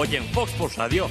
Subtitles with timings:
[0.00, 1.08] Hoy en Fox Sports Radio,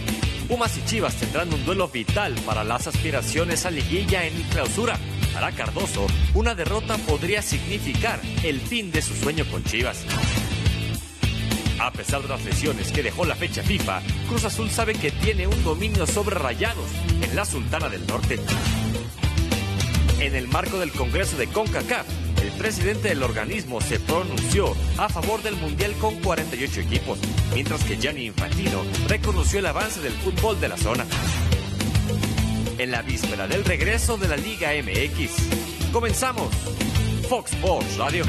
[0.48, 4.98] Pumas y Chivas tendrán un duelo vital para las aspiraciones a liguilla en clausura.
[5.34, 10.06] Para Cardoso, una derrota podría significar el fin de su sueño con Chivas.
[11.82, 15.48] A pesar de las lesiones que dejó la fecha FIFA, Cruz Azul sabe que tiene
[15.48, 16.90] un dominio sobre Rayados
[17.22, 18.40] en la Sultana del Norte.
[20.22, 22.08] En el marco del Congreso de CONCACAF,
[22.42, 27.20] el presidente del organismo se pronunció a favor del Mundial con 48 equipos,
[27.54, 31.06] mientras que Gianni Infantino reconoció el avance del fútbol de la zona.
[32.78, 36.50] En la víspera del regreso de la Liga MX, comenzamos
[37.28, 38.24] Fox Sports Radio.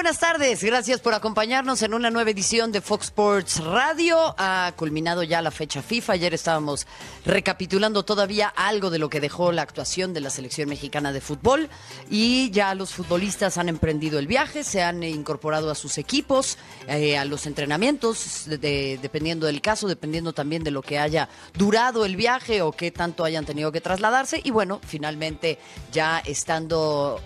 [0.00, 0.64] Buenas tardes.
[0.64, 4.34] Gracias por acompañarnos en una nueva edición de Fox Sports Radio.
[4.38, 6.14] Ha culminado ya la fecha FIFA.
[6.14, 6.86] Ayer estábamos
[7.26, 11.68] recapitulando todavía algo de lo que dejó la actuación de la selección mexicana de fútbol
[12.08, 16.56] y ya los futbolistas han emprendido el viaje, se han incorporado a sus equipos,
[16.88, 21.28] eh, a los entrenamientos, de- de- dependiendo del caso, dependiendo también de lo que haya
[21.52, 24.40] durado el viaje o qué tanto hayan tenido que trasladarse.
[24.42, 25.58] Y bueno, finalmente
[25.92, 27.20] ya estando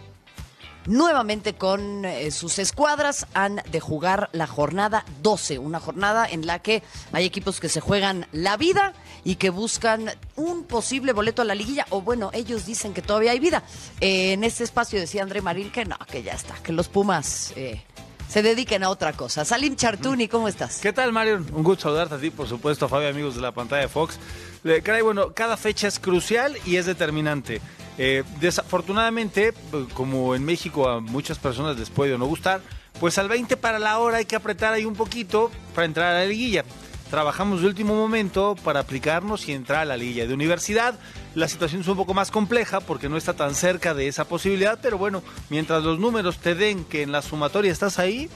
[0.87, 6.59] nuevamente con eh, sus escuadras han de jugar la jornada 12, una jornada en la
[6.61, 6.83] que
[7.13, 8.93] hay equipos que se juegan la vida
[9.25, 13.33] y que buscan un posible boleto a la liguilla, o bueno, ellos dicen que todavía
[13.33, 13.63] hay vida.
[14.01, 17.53] Eh, en este espacio decía André Marín que no, que ya está, que los Pumas
[17.57, 17.83] eh,
[18.29, 19.45] se dediquen a otra cosa.
[19.45, 20.81] Salim Chartuni, ¿cómo estás?
[20.81, 21.37] ¿Qué tal, Mario?
[21.53, 24.19] Un gusto saludarte a ti, por supuesto, Fabio, amigos de la pantalla de Fox.
[24.83, 27.61] Caray, bueno, cada fecha es crucial y es determinante.
[27.99, 32.61] Eh, desafortunadamente, eh, como en México a muchas personas les puede no gustar,
[32.99, 36.21] pues al 20 para la hora hay que apretar ahí un poquito para entrar a
[36.21, 36.65] la liguilla.
[37.11, 40.99] Trabajamos de último momento para aplicarnos y entrar a la liguilla de universidad.
[41.35, 44.79] La situación es un poco más compleja porque no está tan cerca de esa posibilidad,
[44.83, 48.29] pero bueno, mientras los números te den que en la sumatoria estás ahí,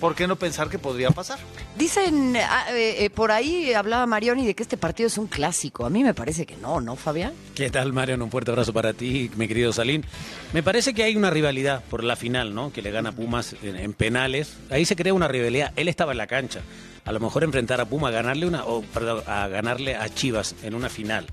[0.00, 1.38] ¿por qué no pensar que podría pasar?
[1.76, 5.84] Dicen, ah, eh, eh, por ahí hablaba Marioni de que este partido es un clásico.
[5.84, 7.32] A mí me parece que no, ¿no, Fabián?
[7.54, 8.24] ¿Qué tal, Mariano?
[8.24, 10.04] Un fuerte abrazo para ti, mi querido Salín.
[10.52, 12.72] Me parece que hay una rivalidad por la final, ¿no?
[12.72, 14.56] Que le gana Pumas en, en penales.
[14.70, 15.72] Ahí se crea una rivalidad.
[15.76, 16.60] Él estaba en la cancha.
[17.04, 20.74] A lo mejor enfrentar a Puma, ganarle una, o perdón, a ganarle a Chivas en
[20.74, 21.26] una final.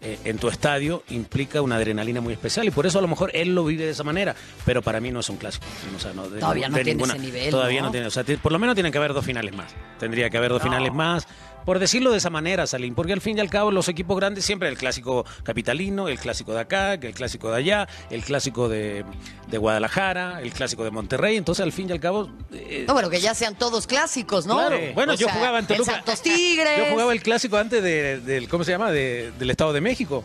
[0.00, 3.30] Eh, en tu estadio implica una adrenalina muy especial y por eso a lo mejor
[3.34, 5.64] él lo vive de esa manera, pero para mí no es un clásico.
[5.96, 7.86] O sea, no, de- Todavía no de tiene ese nivel, Todavía ¿no?
[7.86, 9.74] no, tiene, o sea, por lo menos tienen que haber dos finales más.
[9.98, 11.26] Tendría que haber dos finales más.
[11.66, 14.44] Por decirlo de esa manera, Salim, porque al fin y al cabo los equipos grandes
[14.46, 19.04] siempre el clásico capitalino, el clásico de acá, el clásico de allá, el clásico de,
[19.48, 22.30] de Guadalajara, el clásico de Monterrey, entonces al fin y al cabo...
[22.52, 24.54] eh, No, bueno, que ya sean todos clásicos, ¿no?
[24.56, 24.78] Claro.
[24.94, 25.90] Bueno, O yo sea, jugaba en Toluca.
[25.90, 26.78] El Santos Tigres.
[26.78, 28.90] Yo jugaba el clásico antes de- del, ¿cómo se llama?
[28.92, 30.22] De- del Estado de México.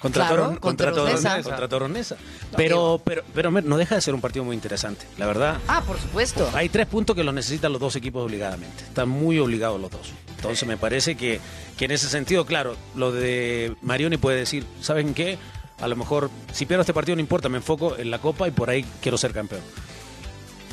[0.00, 1.28] Contra, Claro, Toron- contra contra, Toronesa.
[1.28, 1.48] Toronesa.
[1.50, 2.16] Contra Toronesa.
[2.56, 5.58] Pero, pero, pero no deja de ser un partido muy interesante, la verdad.
[5.68, 6.48] Ah, por supuesto.
[6.54, 8.84] Hay tres puntos que los necesitan los dos equipos obligadamente.
[8.84, 10.12] Están muy obligados los dos.
[10.36, 11.38] Entonces me parece que,
[11.76, 15.36] que en ese sentido, claro, lo de Marioni puede decir, ¿saben qué?
[15.80, 18.50] A lo mejor, si pierdo este partido no importa, me enfoco en la Copa y
[18.52, 19.60] por ahí quiero ser campeón.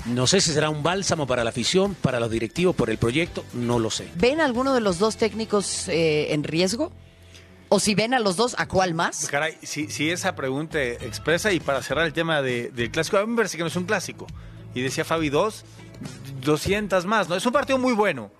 [0.05, 3.43] No sé si será un bálsamo para la afición, para los directivos, por el proyecto,
[3.53, 4.07] no lo sé.
[4.15, 6.93] ¿Ven alguno de los dos técnicos eh, en riesgo?
[7.69, 9.27] O si ven a los dos, ¿a cuál más?
[9.27, 13.21] Caray, si, si esa pregunta expresa y para cerrar el tema de- del clásico, a
[13.25, 14.25] mí me parece que no es un clásico.
[14.73, 15.65] Y decía Fabi, dos,
[16.41, 17.35] 200 más, ¿no?
[17.35, 18.31] Es un partido muy bueno,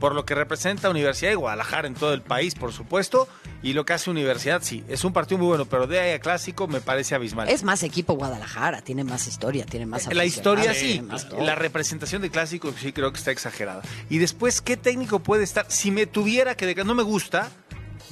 [0.00, 3.28] por lo que representa Universidad de Guadalajara en todo el país, por supuesto,
[3.62, 6.18] y lo que hace Universidad, sí, es un partido muy bueno, pero de ahí a
[6.20, 7.48] clásico me parece abismal.
[7.48, 11.00] Es más equipo Guadalajara, tiene más historia, tiene más La historia sí,
[11.38, 13.82] la representación de clásico sí creo que está exagerada.
[14.10, 15.66] Y después, ¿qué técnico puede estar?
[15.68, 17.50] Si me tuviera que, no me gusta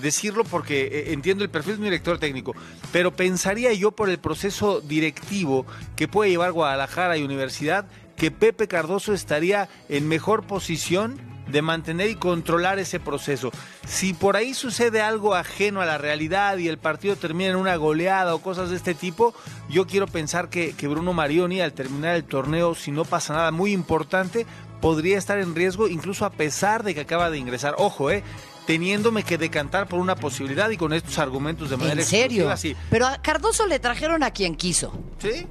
[0.01, 2.55] decirlo porque eh, entiendo el perfil de un director técnico,
[2.93, 5.67] pero pensaría yo por el proceso directivo
[5.97, 7.87] que puede llevar Guadalajara y Universidad
[8.17, 11.19] que Pepe Cardoso estaría en mejor posición
[11.51, 13.51] de mantener y controlar ese proceso.
[13.87, 17.77] Si por ahí sucede algo ajeno a la realidad y el partido termina en una
[17.77, 19.35] goleada o cosas de este tipo,
[19.69, 23.51] yo quiero pensar que, que Bruno Marioni al terminar el torneo, si no pasa nada
[23.51, 24.47] muy importante,
[24.81, 27.75] podría estar en riesgo incluso a pesar de que acaba de ingresar.
[27.79, 28.23] Ojo, eh,
[28.71, 32.51] teniéndome que decantar por una posibilidad y con estos argumentos de manera ¿En serio?
[32.51, 32.87] exclusiva, sí.
[32.91, 35.47] Pero a Cardoso le trajeron a quien quiso, ¿Sí?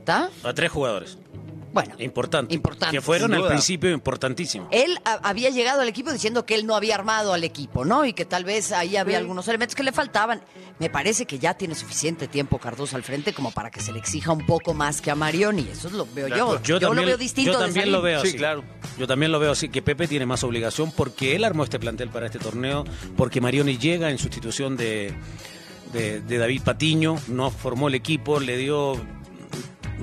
[0.00, 0.28] ¿está?
[0.42, 1.18] A tres jugadores.
[1.72, 2.54] Bueno, importante.
[2.54, 4.68] importante, Que fueron al principio importantísimos.
[4.70, 8.04] Él a- había llegado al equipo diciendo que él no había armado al equipo, ¿no?
[8.04, 10.42] Y que tal vez ahí había algunos elementos que le faltaban.
[10.78, 13.98] Me parece que ya tiene suficiente tiempo Cardoso al frente como para que se le
[13.98, 15.66] exija un poco más que a Marioni.
[15.72, 16.60] Eso es lo veo yo.
[16.62, 18.36] Yo, lo veo distinto yo también lo veo Sí, así.
[18.36, 18.64] claro.
[18.98, 22.10] Yo también lo veo así, que Pepe tiene más obligación porque él armó este plantel
[22.10, 22.84] para este torneo,
[23.16, 25.14] porque Marioni llega en sustitución de,
[25.92, 28.94] de, de David Patiño, no formó el equipo, le dio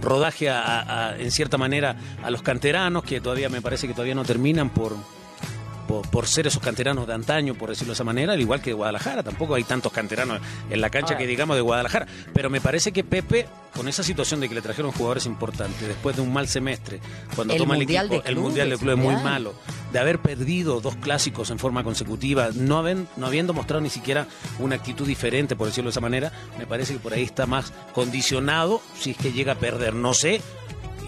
[0.01, 4.23] rodaje a- en cierta manera a los canteranos, que todavía me parece que todavía no
[4.25, 4.95] terminan por,
[5.89, 8.69] por, por ser esos canteranos de antaño, por decirlo de esa manera, al igual que
[8.69, 9.23] de Guadalajara.
[9.23, 10.39] Tampoco hay tantos canteranos
[10.69, 12.05] en la cancha que digamos de Guadalajara.
[12.31, 16.15] Pero me parece que Pepe, con esa situación de que le trajeron jugadores importantes, después
[16.15, 16.99] de un mal semestre,
[17.35, 19.55] cuando El toma el Mundial equipo, el Mundial de Clubes, muy malo,
[19.91, 24.27] de haber perdido dos clásicos en forma consecutiva, no, haben- no habiendo mostrado ni siquiera
[24.59, 27.73] una actitud diferente, por decirlo de esa manera, me parece que por ahí está más
[27.93, 29.95] condicionado si es que llega a perder.
[29.95, 30.41] No sé,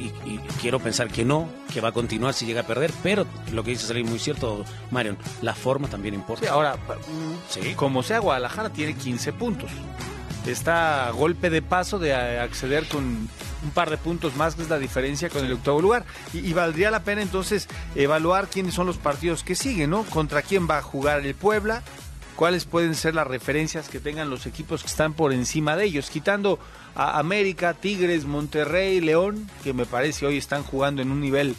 [0.02, 3.26] y, y quiero pensar que no, que va a continuar si llega a perder, pero
[3.52, 6.50] lo que dice Salir muy cierto, Marion, las formas también Sí, importan.
[6.50, 6.76] ahora,
[7.50, 7.74] Sí.
[7.76, 9.70] como sea, Guadalajara tiene 15 puntos.
[10.48, 13.04] Está a golpe de paso de a- acceder con
[13.64, 16.04] un par de puntos más, que es la diferencia con el octavo lugar.
[16.34, 20.04] Y, y valdría la pena entonces evaluar quiénes son los partidos que siguen, ¿no?
[20.06, 21.84] Contra quién va a jugar el Puebla,
[22.42, 26.10] cuáles pueden ser las referencias que tengan los equipos que están por encima de ellos,
[26.10, 26.58] quitando
[26.96, 31.56] a América, Tigres, Monterrey, León, que me parece hoy están jugando en un nivel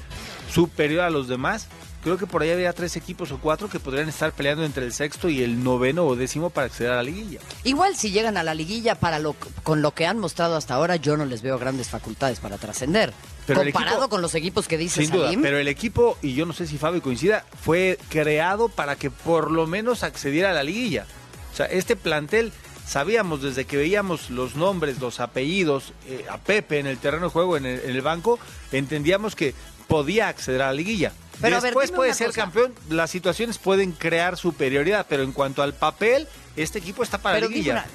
[0.50, 1.68] superior a los demás.
[2.02, 4.92] Creo que por ahí había tres equipos o cuatro que podrían estar peleando entre el
[4.92, 7.38] sexto y el noveno o décimo para acceder a la liguilla.
[7.62, 10.96] Igual si llegan a la liguilla para lo, con lo que han mostrado hasta ahora,
[10.96, 13.12] yo no les veo grandes facultades para trascender.
[13.46, 16.34] Pero Comparado equipo- con los equipos que dice Sin duda, Salim, pero el equipo, y
[16.34, 20.52] yo no sé si Fabio coincida, fue creado para que por lo menos accediera a
[20.54, 21.06] la liguilla.
[21.52, 22.52] O sea, este plantel,
[22.86, 27.30] sabíamos desde que veíamos los nombres, los apellidos, eh, a Pepe en el terreno de
[27.30, 28.38] juego, en el, en el banco,
[28.70, 29.54] entendíamos que
[29.88, 31.12] podía acceder a la liguilla.
[31.40, 32.42] Pero ver, Después puede ser cosa.
[32.42, 37.36] campeón, las situaciones pueden crear superioridad, pero en cuanto al papel, este equipo está para
[37.36, 37.72] pero la liguilla.
[37.72, 37.86] una-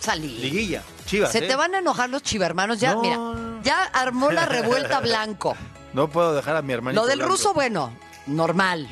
[0.00, 0.40] Salim.
[0.40, 1.30] Liguilla, Chivas.
[1.30, 1.42] Se ¿eh?
[1.48, 2.80] te van a enojar los chivermanos.
[2.80, 3.00] Ya, No.
[3.02, 5.54] mira, ya armó la revuelta blanco.
[5.92, 7.02] No puedo dejar a mi hermanito.
[7.02, 7.32] Lo del blanco.
[7.34, 7.92] ruso, bueno,
[8.26, 8.88] normal.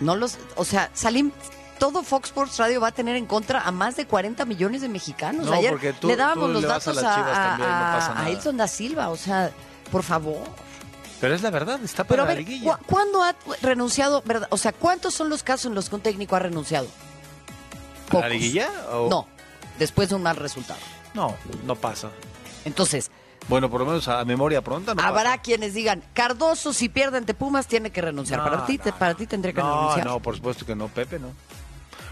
[0.00, 1.32] No los, o sea, Salim,
[1.78, 4.88] todo Fox Sports Radio va a tener en contra a más de 40 millones de
[4.88, 5.46] mexicanos.
[5.46, 8.30] No, Ayer porque tú- le dábamos tú los le a datos a, no a-.
[8.30, 9.50] Edson da Silva, o sea,
[9.90, 10.42] por favor.
[11.20, 12.76] Pero es la verdad, está Pero para a la ver, liguilla.
[12.76, 14.22] ¿cu- ¿cuándo ha renunciado?
[14.24, 14.46] verdad?
[14.52, 16.86] O sea, ¿cuántos son los casos en los que un técnico ha renunciado?
[16.86, 18.20] ¿A Pocos.
[18.20, 18.68] la liguilla?
[18.92, 19.26] o- No,
[19.78, 20.80] después de un mal resultado.
[21.14, 21.34] No,
[21.64, 22.10] no pasa.
[22.64, 23.10] Entonces,
[23.48, 25.42] Bueno, por lo menos a memoria pronta no habrá pasa.
[25.42, 28.40] quienes digan, Cardoso si pierde ante Pumas tiene que renunciar.
[28.40, 30.06] No, para ti, no, para ti tendría que no, renunciar.
[30.06, 31.28] No, por supuesto que no, Pepe, no.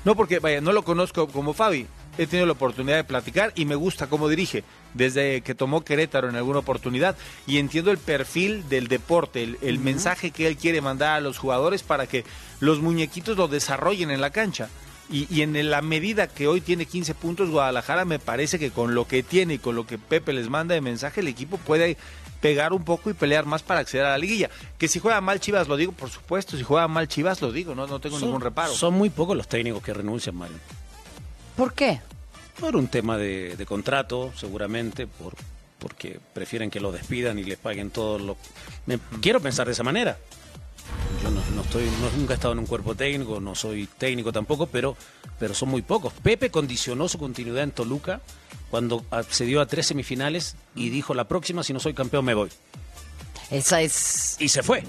[0.05, 1.87] No, porque, vaya, no lo conozco como Fabi.
[2.17, 4.63] He tenido la oportunidad de platicar y me gusta cómo dirige,
[4.95, 7.17] desde que tomó Querétaro en alguna oportunidad.
[7.47, 11.37] Y entiendo el perfil del deporte, el, el mensaje que él quiere mandar a los
[11.39, 12.25] jugadores para que
[12.61, 14.69] los muñequitos lo desarrollen en la cancha.
[15.09, 18.95] Y, y en la medida que hoy tiene 15 puntos Guadalajara, me parece que con
[18.95, 21.97] lo que tiene y con lo que Pepe les manda de mensaje, el equipo puede
[22.41, 24.51] pegar un poco y pelear más para acceder a la liguilla.
[24.79, 27.75] Que si juega mal Chivas, lo digo, por supuesto, si juega mal Chivas, lo digo,
[27.75, 28.73] no, no tengo Son- ningún reparo.
[28.75, 30.57] Son muy pocos los técnicos que renuncian, Mario.
[31.57, 32.01] ¿Por qué?
[32.61, 35.35] Por un tema de, de contrato, seguramente, por
[35.79, 38.37] porque prefieren que lo despidan y les paguen todos los...
[38.87, 40.17] Me- quiero pensar de esa manera.
[41.23, 44.33] Yo no, no estoy, no- nunca he estado en un cuerpo técnico, no soy técnico
[44.33, 44.97] tampoco, pero,
[45.39, 46.13] pero son muy pocos.
[46.23, 48.21] Pepe condicionó su continuidad en Toluca
[48.71, 52.51] cuando accedió a tres semifinales y dijo, la próxima, si no soy campeón, me voy.
[53.51, 54.37] Esa es...
[54.41, 54.83] Y se fue.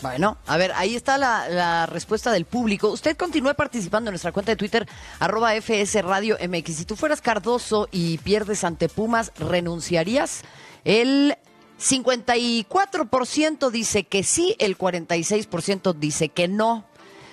[0.00, 2.90] Bueno, a ver, ahí está la, la respuesta del público.
[2.90, 4.86] Usted continúe participando en nuestra cuenta de Twitter,
[5.18, 6.76] arroba FS Radio MX.
[6.76, 10.42] Si tú fueras Cardoso y pierdes ante Pumas, ¿renunciarías?
[10.84, 11.36] El
[11.84, 16.84] 54% dice que sí, el 46% dice que no.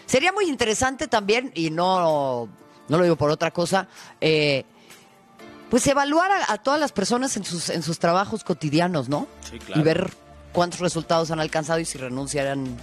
[0.05, 2.49] Sería muy interesante también, y no,
[2.87, 3.87] no lo digo por otra cosa,
[4.19, 4.65] eh,
[5.69, 9.27] pues evaluar a, a todas las personas en sus, en sus trabajos cotidianos, ¿no?
[9.49, 9.81] Sí, claro.
[9.81, 10.11] Y ver
[10.51, 12.65] cuántos resultados han alcanzado y si renunciarán.
[12.65, 12.77] si han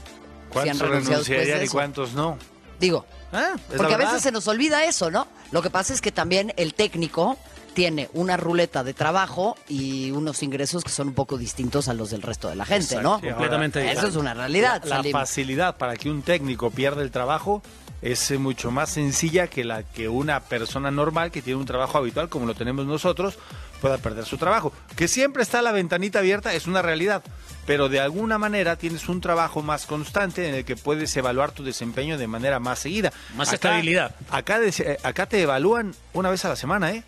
[0.51, 2.39] ¿Cuántos renunciado después de renunciarían y cuántos no?
[2.81, 5.27] Digo, Ah, porque a veces se nos olvida eso, ¿no?
[5.51, 7.37] Lo que pasa es que también el técnico
[7.79, 12.11] tiene una ruleta de trabajo y unos ingresos que son un poco distintos a los
[12.11, 13.21] del resto de la gente, Exacto, ¿no?
[13.21, 17.63] sí, completamente Eso es una realidad, La facilidad para que un técnico pierda el trabajo
[18.03, 21.99] es eh, mucho más sencilla que la que una persona normal que tiene un trabajo
[21.99, 23.39] habitual como lo tenemos nosotros
[23.81, 24.73] pueda perder su trabajo.
[24.97, 27.23] Que siempre está la ventanita abierta es una realidad,
[27.65, 31.63] pero de alguna manera tienes un trabajo más constante en el que puedes evaluar tu
[31.63, 33.13] desempeño de manera más seguida.
[33.37, 34.17] Más estabilidad.
[34.33, 37.05] Acá, eh, acá te evalúan una vez a la semana, ¿eh?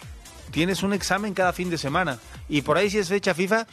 [0.50, 3.66] Tienes un examen cada fin de semana y por ahí si es fecha FIFA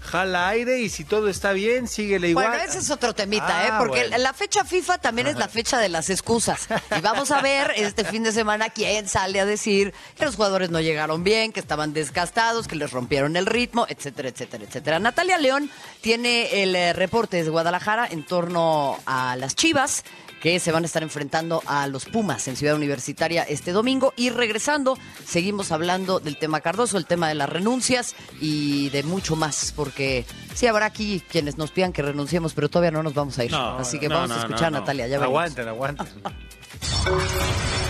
[0.00, 2.48] jala aire y si todo está bien, síguele igual.
[2.48, 3.68] Bueno, ese es otro temita, ¿eh?
[3.72, 4.18] Ah, Porque bueno.
[4.18, 6.68] la fecha FIFA también es la fecha de las excusas.
[6.96, 10.70] Y vamos a ver este fin de semana quién sale a decir que los jugadores
[10.70, 14.98] no llegaron bien, que estaban desgastados, que les rompieron el ritmo, etcétera, etcétera, etcétera.
[14.98, 15.70] Natalia León
[16.00, 20.04] tiene el eh, reporte desde Guadalajara en torno a las Chivas
[20.40, 24.12] que se van a estar enfrentando a los Pumas en Ciudad Universitaria este domingo.
[24.16, 29.36] Y regresando, seguimos hablando del tema Cardoso, el tema de las renuncias y de mucho
[29.36, 33.38] más, porque sí habrá aquí quienes nos pidan que renunciemos, pero todavía no nos vamos
[33.38, 33.50] a ir.
[33.50, 34.80] No, Así que no, vamos no, a escuchar no, a.
[34.80, 35.06] Natalia.
[35.06, 35.26] Ya veremos.
[35.28, 36.06] aguanten, aguanten.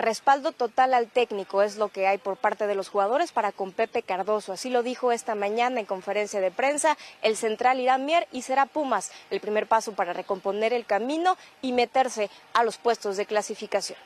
[0.00, 3.70] Respaldo total al técnico es lo que hay por parte de los jugadores para con
[3.70, 4.54] Pepe Cardoso.
[4.54, 8.64] Así lo dijo esta mañana en conferencia de prensa el central Irán Mier y será
[8.64, 13.98] Pumas el primer paso para recomponer el camino y meterse a los puestos de clasificación.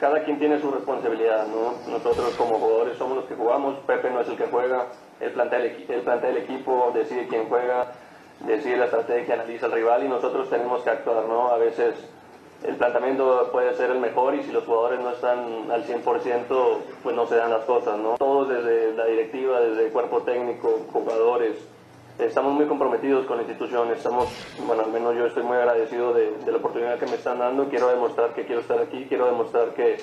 [0.00, 1.74] Cada quien tiene su responsabilidad, ¿no?
[1.88, 4.88] Nosotros como jugadores somos los que jugamos, Pepe no es el que juega,
[5.20, 7.92] el, plantea el equipo, decide quién juega,
[8.40, 11.50] decide la estrategia, analiza el rival y nosotros tenemos que actuar, ¿no?
[11.50, 11.94] A veces
[12.64, 17.16] el planteamiento puede ser el mejor y si los jugadores no están al 100%, pues
[17.16, 18.16] no se dan las cosas, ¿no?
[18.18, 21.56] Todos desde la directiva, desde el cuerpo técnico, jugadores,
[22.18, 24.28] estamos muy comprometidos con la institución, estamos,
[24.66, 27.68] bueno, al menos yo estoy muy agradecido de, de la oportunidad que me están dando,
[27.68, 29.96] quiero demostrar que quiero estar aquí, quiero demostrar que,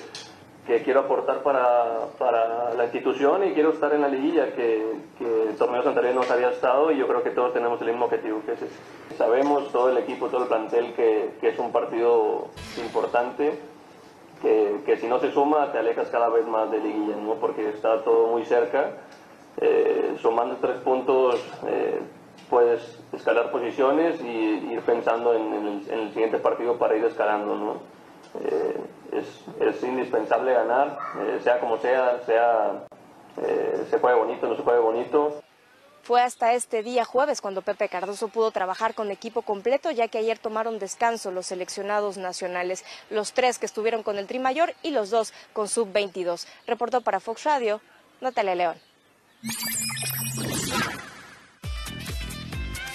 [0.70, 4.84] que quiero aportar para, para la institución y quiero estar en la liguilla, que,
[5.18, 8.04] que en torneos anteriores no había estado y yo creo que todos tenemos el mismo
[8.04, 9.16] objetivo, que es ese.
[9.16, 12.50] Sabemos, todo el equipo, todo el plantel, que, es un partido
[12.80, 13.58] importante,
[14.40, 17.34] que, que si no se suma te alejas cada vez más de liguilla, ¿no?
[17.34, 18.92] porque está todo muy cerca.
[19.56, 21.98] Eh, sumando tres puntos eh,
[22.48, 27.04] puedes escalar posiciones y ir pensando en, en el, en el siguiente partido para ir
[27.04, 27.56] escalando.
[27.56, 27.99] ¿no?
[28.44, 28.80] Eh,
[29.12, 29.26] es,
[29.60, 32.86] es indispensable ganar, eh, sea como sea, sea
[33.36, 35.42] eh, se juegue bonito, no se juegue bonito.
[36.02, 40.18] Fue hasta este día jueves cuando Pepe Cardoso pudo trabajar con equipo completo, ya que
[40.18, 44.90] ayer tomaron descanso los seleccionados nacionales, los tres que estuvieron con el Tri Mayor y
[44.90, 46.46] los dos con Sub-22.
[46.66, 47.80] Reportó para Fox Radio,
[48.20, 48.76] Natalia León.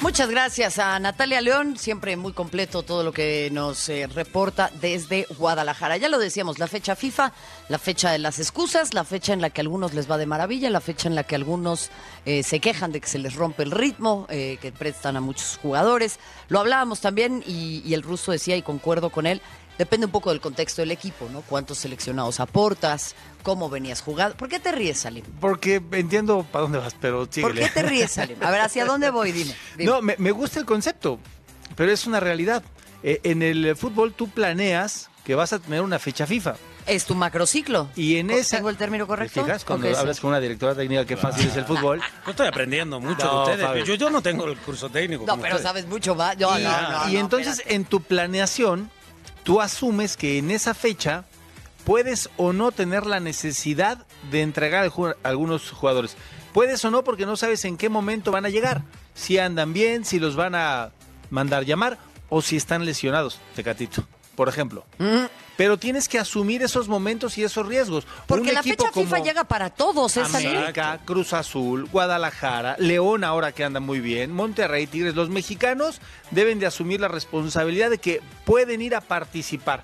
[0.05, 5.25] Muchas gracias a Natalia León, siempre muy completo todo lo que nos eh, reporta desde
[5.39, 5.97] Guadalajara.
[5.97, 7.33] Ya lo decíamos, la fecha FIFA,
[7.69, 10.27] la fecha de las excusas, la fecha en la que a algunos les va de
[10.27, 11.89] maravilla, la fecha en la que algunos
[12.27, 15.57] eh, se quejan de que se les rompe el ritmo, eh, que prestan a muchos
[15.59, 16.19] jugadores.
[16.49, 19.41] Lo hablábamos también y, y el ruso decía, y concuerdo con él,
[19.77, 21.41] depende un poco del contexto del equipo, ¿no?
[21.41, 24.35] Cuántos seleccionados aportas, cómo venías jugando.
[24.37, 25.23] ¿Por qué te ríes, Salim?
[25.39, 27.61] Porque entiendo para dónde vas, pero ¿Por síguele.
[27.61, 28.37] qué te ríes, Salim?
[28.43, 29.31] A ver, ¿hacia dónde voy?
[29.31, 29.55] Dime.
[29.77, 29.91] dime.
[29.91, 31.19] No, me, me gusta el concepto,
[31.75, 32.63] pero es una realidad.
[33.03, 36.55] Eh, en el fútbol tú planeas que vas a tener una fecha FIFA.
[36.87, 37.89] Es tu macrociclo.
[37.95, 38.57] Y en esa...
[38.57, 39.39] ¿Tengo el término correcto?
[39.39, 39.65] ¿Te fijas?
[39.65, 39.95] Cuando sí.
[39.95, 41.99] hablas con una directora técnica, qué fácil es el fútbol.
[42.25, 43.87] Yo estoy aprendiendo mucho No, de ustedes.
[43.87, 45.23] Yo, yo no tengo el curso técnico.
[45.25, 45.67] No, como pero ustedes.
[45.67, 46.37] sabes mucho más.
[46.37, 47.75] Yo, y no, no, y no, entonces espérate.
[47.75, 48.91] en tu planeación,
[49.45, 51.23] tú asumes que en esa fecha
[51.85, 56.17] puedes o no tener la necesidad de entregar a algunos jugadores.
[56.51, 58.81] Puedes o no porque no sabes en qué momento van a llegar.
[59.13, 60.91] Si andan bien, si los van a
[61.29, 64.83] mandar llamar o si están lesionados, Tecatito, por ejemplo.
[65.57, 68.05] Pero tienes que asumir esos momentos y esos riesgos.
[68.27, 70.33] porque Un la fecha FIFA llega para todos, es.
[70.35, 76.59] América, Cruz Azul, Guadalajara, León ahora que anda muy bien, Monterrey, Tigres, los mexicanos deben
[76.59, 79.83] de asumir la responsabilidad de que pueden ir a participar.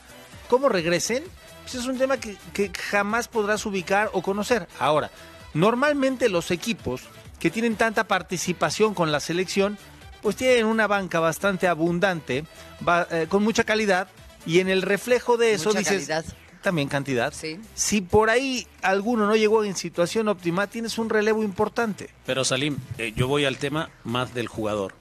[0.50, 1.24] ¿Cómo regresen?
[1.64, 4.68] Pues es un tema que, que jamás podrás ubicar o conocer.
[4.80, 5.10] Ahora,
[5.54, 7.04] normalmente los equipos
[7.40, 9.78] que tienen tanta participación con la selección,
[10.22, 12.46] pues tienen una banca bastante abundante,
[12.88, 14.08] va- eh, con mucha calidad,
[14.46, 16.26] y en el reflejo de eso Mucha dices, calidad.
[16.62, 17.34] también cantidad.
[17.34, 17.60] Sí.
[17.76, 22.10] Si por ahí alguno no llegó en situación óptima, tienes un relevo importante.
[22.26, 24.94] Pero Salim, eh, yo voy al tema más del jugador.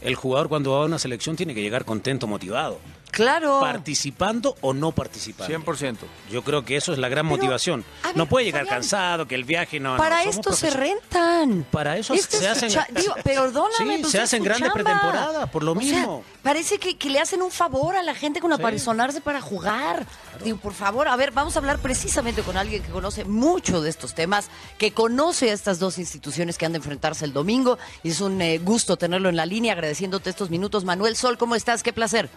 [0.00, 2.78] El jugador cuando va a una selección tiene que llegar contento, motivado.
[3.10, 3.60] Claro.
[3.60, 5.52] Participando o no participando.
[5.58, 5.96] 100%.
[6.30, 7.84] Yo creo que eso es la gran Pero, motivación.
[8.04, 9.96] ver, no puede llegar Fabián, cansado, que el viaje no.
[9.96, 11.66] Para esto se rentan.
[11.70, 14.74] Para eso Esto se es hacen- digo, perdóname, Sí, pues se hacen grandes chamba.
[14.84, 16.24] pretemporadas, por lo O sea, mismo.
[16.42, 20.06] parece que, que le hacen un favor a la gente con apersonarse para jugar.
[20.44, 23.90] Digo, por favor, a ver, vamos a hablar precisamente con alguien que conoce mucho de
[23.90, 24.48] estos temas,
[24.78, 27.78] que conoce a estas dos instituciones que han de enfrentarse el domingo.
[28.02, 30.84] Y es un eh, gusto tenerlo en la línea, agradeciéndote estos minutos.
[30.84, 31.82] Manuel Sol, ¿cómo estás?
[31.82, 32.28] Qué placer.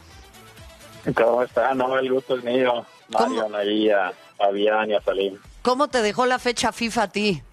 [1.15, 1.74] ¿Cómo está?
[1.74, 2.86] No, el gusto es mío.
[3.10, 5.38] Mario, ahí a Fabián y a Salim.
[5.62, 7.43] ¿Cómo te dejó la fecha FIFA a ti?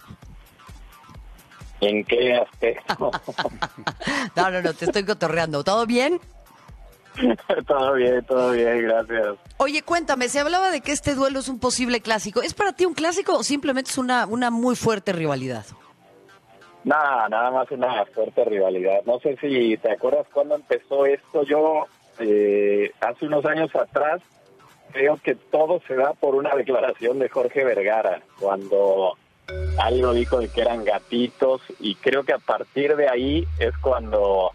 [1.81, 3.11] ¿En qué aspecto?
[4.37, 5.65] No, no, no, te estoy cotorreando.
[5.65, 6.21] ¿Todo bien?
[7.67, 9.37] todo bien, todo bien, gracias.
[9.57, 12.41] Oye, cuéntame, se hablaba de que este duelo es un posible clásico.
[12.41, 15.65] ¿Es para ti un clásico o simplemente es una, una muy fuerte rivalidad?
[16.85, 19.01] Nada, nada más una fuerte rivalidad.
[19.05, 21.43] No sé si te acuerdas cuando empezó esto.
[21.43, 21.87] Yo,
[22.21, 24.21] eh, hace unos años atrás,
[24.93, 29.17] creo que todo se da por una declaración de Jorge Vergara, cuando
[29.79, 34.53] algo dijo de que eran gatitos, y creo que a partir de ahí es cuando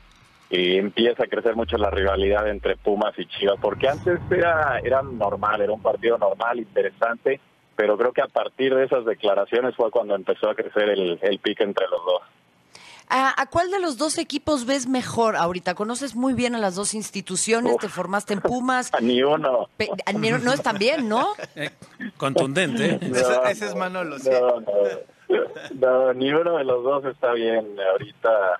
[0.50, 5.02] eh, empieza a crecer mucho la rivalidad entre Pumas y Chivas, porque antes era, era
[5.02, 7.40] normal, era un partido normal, interesante,
[7.76, 11.40] pero creo que a partir de esas declaraciones fue cuando empezó a crecer el, el
[11.44, 12.22] entre los dos.
[13.10, 15.76] ¿A, a cuál de los dos equipos ves mejor ahorita?
[15.76, 17.82] Conoces muy bien a las dos instituciones, Uf.
[17.82, 18.90] te formaste en Pumas.
[18.94, 19.68] A ni uno.
[19.78, 21.28] Pe- a- no, no están bien, ¿no?
[21.56, 21.70] Eh,
[22.18, 22.86] contundente.
[22.96, 23.00] ¿eh?
[23.02, 24.30] Ese- ese es Manolo, sí.
[24.30, 24.68] No, no,
[25.74, 27.76] no, ni uno de los dos está bien.
[27.92, 28.60] Ahorita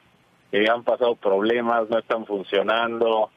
[0.52, 3.30] eh, han pasado problemas, no están funcionando,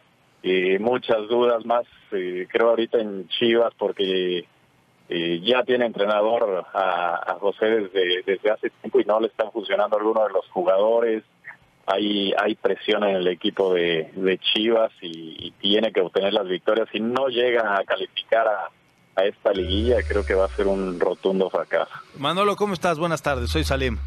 [0.43, 4.47] y muchas dudas más, eh, creo ahorita en Chivas, porque
[5.09, 9.53] eh, ya tiene entrenador a, a José desde, desde hace tiempo y no le están
[9.53, 11.23] funcionando algunos de los jugadores.
[11.87, 16.49] Hay, hay presión en el equipo de, de Chivas y, y tiene que obtener las
[16.49, 16.89] victorias.
[16.91, 18.71] Si no llega a calificar a,
[19.15, 21.93] a esta liguilla, creo que va a ser un rotundo fracaso.
[22.19, 22.99] Manolo, ¿cómo estás?
[22.99, 23.99] Buenas tardes, soy Salim.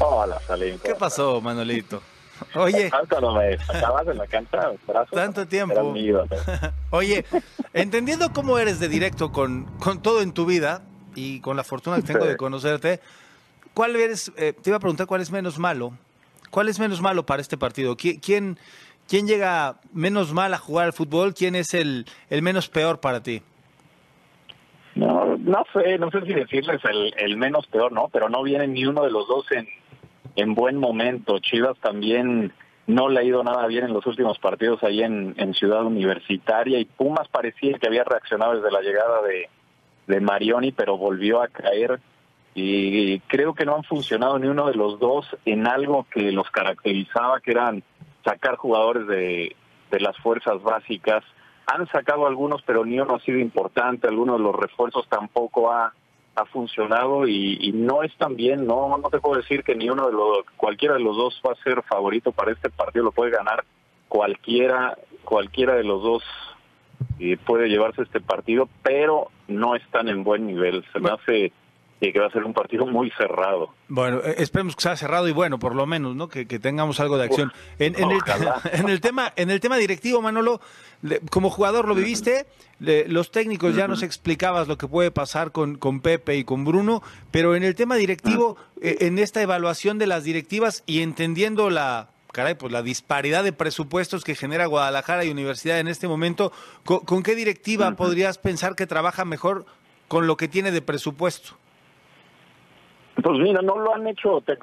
[0.00, 0.78] Hola, Salim.
[0.80, 2.02] ¿Qué pasó, Manolito?
[2.54, 4.70] Oye, ¿Tanto no me sacabas en la cancha?
[4.86, 5.10] brazo?
[5.14, 5.94] Tanto tiempo.
[6.90, 7.24] Oye,
[7.72, 10.82] entendiendo cómo eres de directo con, con todo en tu vida
[11.14, 12.28] y con la fortuna que tengo Sí.
[12.28, 13.00] de conocerte,
[13.74, 15.92] ¿cuál eres, eh, te iba a preguntar cuál es menos malo?
[16.50, 17.96] ¿Cuál es menos malo para este partido?
[17.96, 18.58] ¿Qui- ¿Quién,
[19.08, 21.34] quién llega menos mal a jugar al fútbol?
[21.34, 23.42] ¿Quién es el, el menos peor para ti?
[24.94, 28.08] No, no sé, no sé si decirles el, el menos peor, ¿no?
[28.10, 29.66] Pero no viene ni uno de los dos en,
[30.36, 31.38] en buen momento.
[31.40, 32.52] Chivas también
[32.86, 36.84] no le ha ido nada bien en los últimos partidos ahí en, Ciudad Universitaria y
[36.84, 39.48] Pumas parecía que había reaccionado desde la llegada de,
[40.06, 41.98] de Marioni, pero volvió a caer
[42.54, 46.50] y creo que no han funcionado ni uno de los dos en algo que los
[46.50, 47.82] caracterizaba, que eran
[48.24, 49.54] sacar jugadores de,
[49.90, 51.22] de las fuerzas básicas.
[51.66, 55.92] Han sacado algunos, pero ni uno ha sido importante, algunos de los refuerzos tampoco ha,
[56.36, 60.06] ha funcionado y, y no están bien, no, no te puedo decir que ni uno
[60.06, 63.30] de los, cualquiera de los dos va a ser favorito para este partido, lo puede
[63.30, 63.64] ganar
[64.08, 66.22] cualquiera, cualquiera de los dos
[67.18, 71.52] eh, puede llevarse este partido, pero no están en buen nivel, se me hace
[72.00, 73.70] eh, que va a ser un partido muy cerrado.
[73.88, 76.28] Bueno, eh, esperemos que sea cerrado y bueno, por lo menos, ¿no?
[76.28, 77.52] Que, que tengamos algo de acción.
[77.78, 78.18] En, en el,
[78.72, 80.60] en el tema, en el tema directivo, Manolo,
[81.30, 82.46] como jugador lo viviste,
[82.80, 86.64] le- los técnicos ya nos explicabas lo que puede pasar con, con Pepe y con
[86.64, 91.70] Bruno, pero en el tema directivo, eh, en esta evaluación de las directivas y entendiendo
[91.70, 96.52] la caray, pues la disparidad de presupuestos que genera Guadalajara y Universidad en este momento,
[96.84, 99.64] ¿con, con qué directiva podrías pensar que trabaja mejor
[100.08, 101.56] con lo que tiene de presupuesto?
[103.22, 104.42] Pues mira, no lo han hecho.
[104.42, 104.58] Te,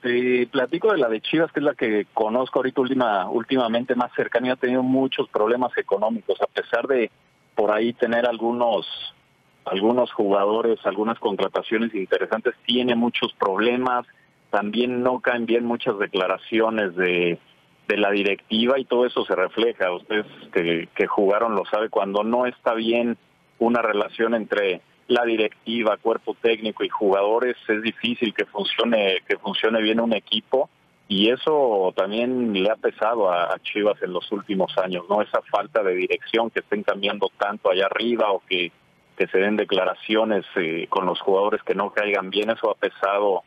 [0.00, 4.10] te platico de la de Chivas, que es la que conozco ahorita última, últimamente más
[4.14, 7.10] cercana ha tenido muchos problemas económicos, a pesar de
[7.54, 8.86] por ahí tener algunos
[9.66, 14.06] algunos jugadores, algunas contrataciones interesantes, tiene muchos problemas.
[14.48, 17.38] También no caen bien muchas declaraciones de,
[17.86, 19.92] de la directiva y todo eso se refleja.
[19.92, 23.18] Ustedes que, que jugaron lo sabe cuando no está bien
[23.58, 29.82] una relación entre la directiva, cuerpo técnico y jugadores, es difícil que funcione, que funcione
[29.82, 30.70] bien un equipo
[31.08, 35.20] y eso también le ha pesado a, Chivas en los últimos años, ¿no?
[35.20, 38.70] Esa falta de dirección que estén cambiando tanto allá arriba o que,
[39.16, 43.42] que se den declaraciones eh, con los jugadores que no caigan bien, eso ha pesado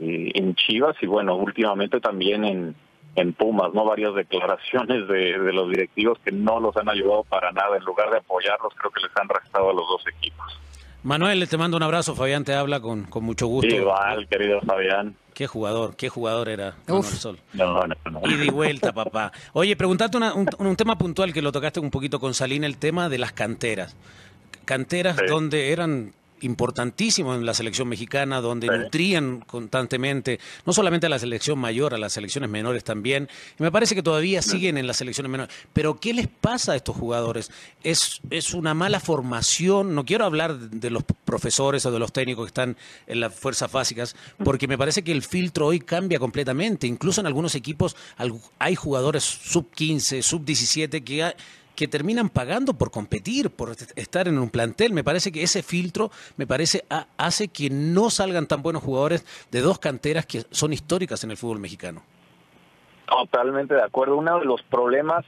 [0.00, 2.76] eh, en Chivas y bueno, últimamente también en,
[3.16, 3.86] en Pumas, ¿no?
[3.86, 8.10] Varias declaraciones de, de los directivos que no los han ayudado para nada, en lugar
[8.10, 10.60] de apoyarlos, creo que les han restado a los dos equipos.
[11.02, 12.14] Manuel, te mando un abrazo.
[12.14, 13.74] Fabián te habla con, con mucho gusto.
[13.74, 15.14] Igual, querido Fabián.
[15.34, 17.14] Qué jugador, qué jugador era Manuel Uf.
[17.18, 17.38] Sol.
[17.54, 18.20] No, no, no.
[18.30, 19.32] Ida y vuelta, papá.
[19.54, 22.76] Oye, preguntarte una- un, un tema puntual que lo tocaste un poquito con Salín, el
[22.76, 23.96] tema de las canteras.
[24.66, 25.24] Canteras Sí.
[25.26, 28.72] donde eran importantísimos en la selección mexicana, donde Sí.
[28.78, 33.28] nutrían constantemente, no solamente a la selección mayor, a las selecciones menores también.
[33.58, 35.54] Y me parece que todavía siguen en las selecciones menores.
[35.72, 37.50] Pero ¿qué les pasa a estos jugadores?
[37.82, 39.94] ¿Es, es una mala formación?
[39.94, 42.76] No quiero hablar de los profesores o de los técnicos que están
[43.06, 46.86] en las fuerzas básicas, porque me parece que el filtro hoy cambia completamente.
[46.86, 47.96] Incluso en algunos equipos
[48.58, 51.34] hay jugadores sub 15, sub 17 que ha-
[51.80, 54.92] que terminan pagando por competir, por est- estar en un plantel.
[54.92, 59.24] Me parece que ese filtro, me parece, ha- hace que no salgan tan buenos jugadores
[59.50, 62.02] de dos canteras que son históricas en el fútbol mexicano.
[63.06, 64.16] Totalmente de acuerdo.
[64.18, 65.24] Uno de los problemas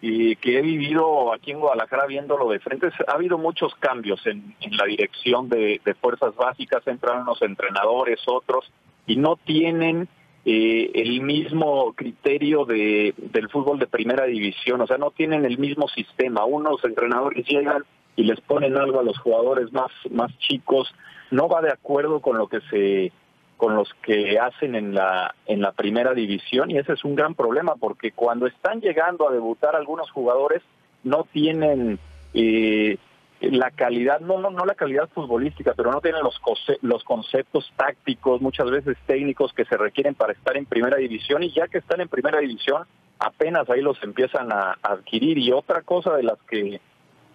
[0.00, 4.54] y que he vivido aquí en Guadalajara viéndolo de frente, ha habido muchos cambios en,
[4.70, 8.70] la dirección de, fuerzas básicas, entraron los entrenadores, otros,
[9.08, 10.08] y no tienen
[10.44, 15.58] eh, el mismo criterio de, del fútbol de primera división, o sea, no tienen el
[15.58, 16.44] mismo sistema.
[16.44, 17.84] Unos entrenadores llegan
[18.16, 20.92] y les ponen algo a los jugadores más, más chicos,
[21.30, 23.12] no va de acuerdo con lo que se
[23.56, 27.34] con los que hacen en la en la primera división y ese es un gran
[27.34, 30.62] problema porque cuando están llegando a debutar algunos jugadores
[31.04, 31.98] no tienen
[32.32, 32.96] eh,
[33.40, 36.40] la calidad, no, no, no la calidad futbolística, pero no tienen los,
[36.82, 41.50] los conceptos tácticos, muchas veces técnicos que se requieren para estar en primera división y
[41.52, 42.84] ya que están en primera división,
[43.18, 45.38] apenas ahí los empiezan a, adquirir.
[45.38, 46.80] Y otra cosa de las que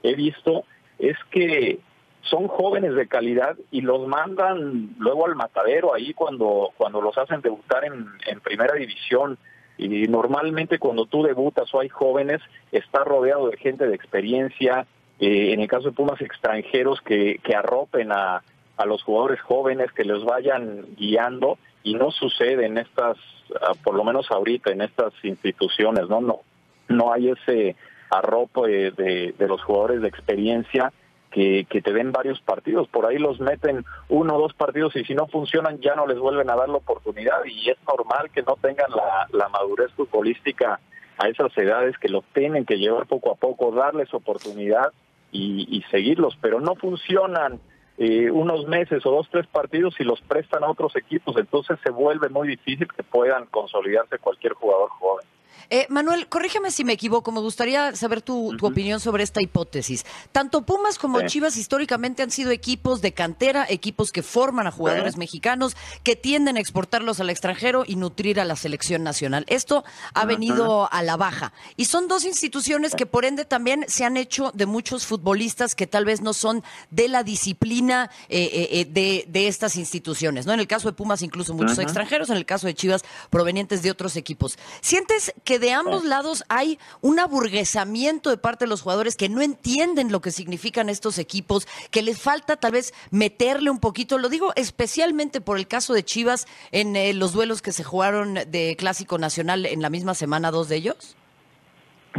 [0.03, 0.65] he visto
[0.99, 1.79] es que
[2.21, 7.41] son jóvenes de calidad y los mandan luego al matadero ahí cuando, cuando los hacen
[7.41, 9.39] debutar en, en primera división.
[9.77, 12.41] Y normalmente cuando tú debutas o hay jóvenes,
[12.71, 14.87] está rodeado de gente de experiencia,
[15.19, 18.43] eh, en el caso de Pumas extranjeros que, que arropen a,
[18.77, 23.17] a los jugadores jóvenes, que los vayan guiando y no sucede en estas,
[23.61, 26.19] ah, por lo menos ahorita, en estas instituciones, ¿no?
[26.19, 26.41] No,
[26.89, 27.75] no hay ese
[28.09, 30.91] arrope de, de, los jugadores de experiencia
[31.31, 32.87] que, que, te den varios partidos.
[32.87, 36.19] Por ahí los meten uno o dos partidos y si no funcionan ya no les
[36.19, 40.79] vuelven a dar la oportunidad y es normal que no tengan la, la madurez futbolística
[41.17, 44.91] a esas edades, que los tienen que llevar poco a poco, darles oportunidad
[45.35, 47.59] y, seguirlos, pero no funcionan
[47.97, 51.91] eh, unos meses o dos, tres partidos y los prestan a otros equipos, entonces se
[51.91, 55.25] vuelve muy difícil que puedan consolidarse cualquier jugador joven.
[55.69, 60.05] Eh, Manuel, corrígeme si me equivoco, me gustaría saber tu, opinión sobre esta hipótesis.
[60.31, 65.17] Tanto Pumas como Chivas históricamente han sido equipos de cantera, equipos que forman a jugadores
[65.17, 69.45] mexicanos, que tienden a exportarlos al extranjero y nutrir a la selección nacional.
[69.47, 71.53] Esto ha venido a la baja.
[71.75, 75.87] Y son dos instituciones que por ende también se han hecho de muchos futbolistas que
[75.87, 80.45] tal vez no son de la disciplina eh, eh, de, de, estas instituciones.
[80.45, 80.53] ¿no?
[80.53, 83.91] En el caso de Pumas incluso muchos extranjeros, en el caso de Chivas provenientes de
[83.91, 84.57] otros equipos.
[84.81, 89.41] ¿Sientes que de ambos lados hay un aburguesamiento de parte de los jugadores que no
[89.41, 94.29] entienden lo que significan estos equipos, que les falta tal vez meterle un poquito, lo
[94.29, 98.75] digo especialmente por el caso de Chivas en eh, los duelos que se jugaron de
[98.77, 101.15] Clásico Nacional en la misma semana, dos de ellos?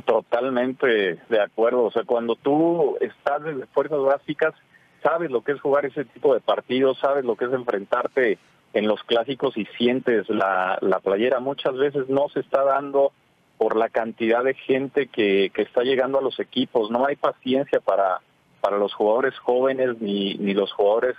[0.05, 0.87] Totalmente
[1.29, 4.55] de acuerdo, o sea, cuando tú estás desde fuerzas básicas,
[5.03, 8.39] sabes lo que es jugar ese tipo de partidos, sabes lo que es enfrentarte
[8.75, 11.41] en los clásicos y sientes la, la playera.
[11.41, 13.13] Muchas veces no se está dando
[13.59, 16.91] por la cantidad de gente que, que está llegando a los equipos.
[16.91, 18.21] No hay paciencia para,
[18.61, 21.17] para los jugadores jóvenes ni, ni los jugadores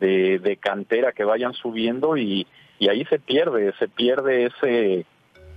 [0.00, 2.46] de, de cantera que vayan subiendo y,
[2.78, 5.06] y ahí se pierde, se pierde ese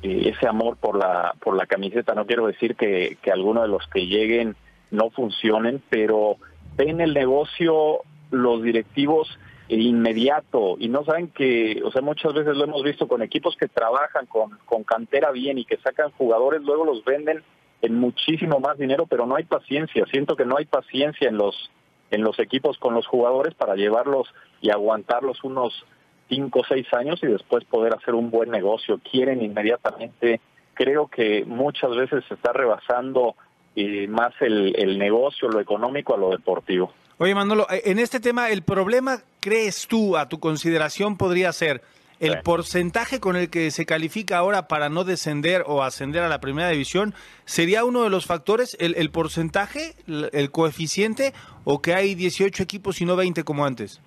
[0.04, 2.16] eh, ese amor por la por la camiseta.
[2.16, 4.56] No quiero decir que, que alguno de los que lleguen
[4.90, 6.38] no funcionen, pero
[6.76, 8.00] ven el negocio
[8.32, 9.38] los directivos
[9.80, 13.70] inmediato y no saben que, o sea, muchas veces lo hemos visto con equipos que
[13.70, 17.42] trabajan con, con cantera bien y que sacan jugadores, luego los venden
[17.82, 20.06] en muchísimo más dinero, pero no hay paciencia.
[20.12, 21.72] Siento que no hay paciencia en los
[22.12, 24.28] en los equipos con los jugadores para llevarlos
[24.60, 25.86] y aguantarlos unos
[26.28, 29.00] cinco o seis años y después poder hacer un buen negocio.
[29.10, 30.42] Quieren inmediatamente.
[30.74, 33.36] Creo que muchas veces se está rebasando
[33.76, 36.92] eh, más el, el negocio, lo económico a lo deportivo.
[37.18, 41.82] Oye, Manolo, eh, en este tema, ¿el problema, crees tú, a tu consideración, podría ser
[42.22, 46.40] el porcentaje con el que se califica ahora para no descender o ascender a la
[46.40, 47.16] primera división?
[47.46, 53.06] ¿Sería uno de los factores el, porcentaje, el, coeficiente, o que hay 18 equipos y
[53.06, 54.02] no 20 como antes?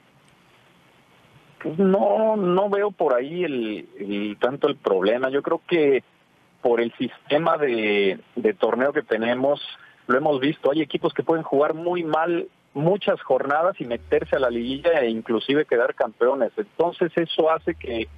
[1.61, 5.29] Pues no, no veo por ahí el, tanto el problema.
[5.31, 6.05] Yo creo que
[6.65, 9.61] por el sistema de, de torneo que tenemos,
[10.07, 14.39] lo hemos visto, hay equipos que pueden jugar muy mal muchas jornadas y meterse a
[14.39, 16.53] la liguilla e inclusive quedar campeones.
[16.57, 18.09] Entonces eso hace que,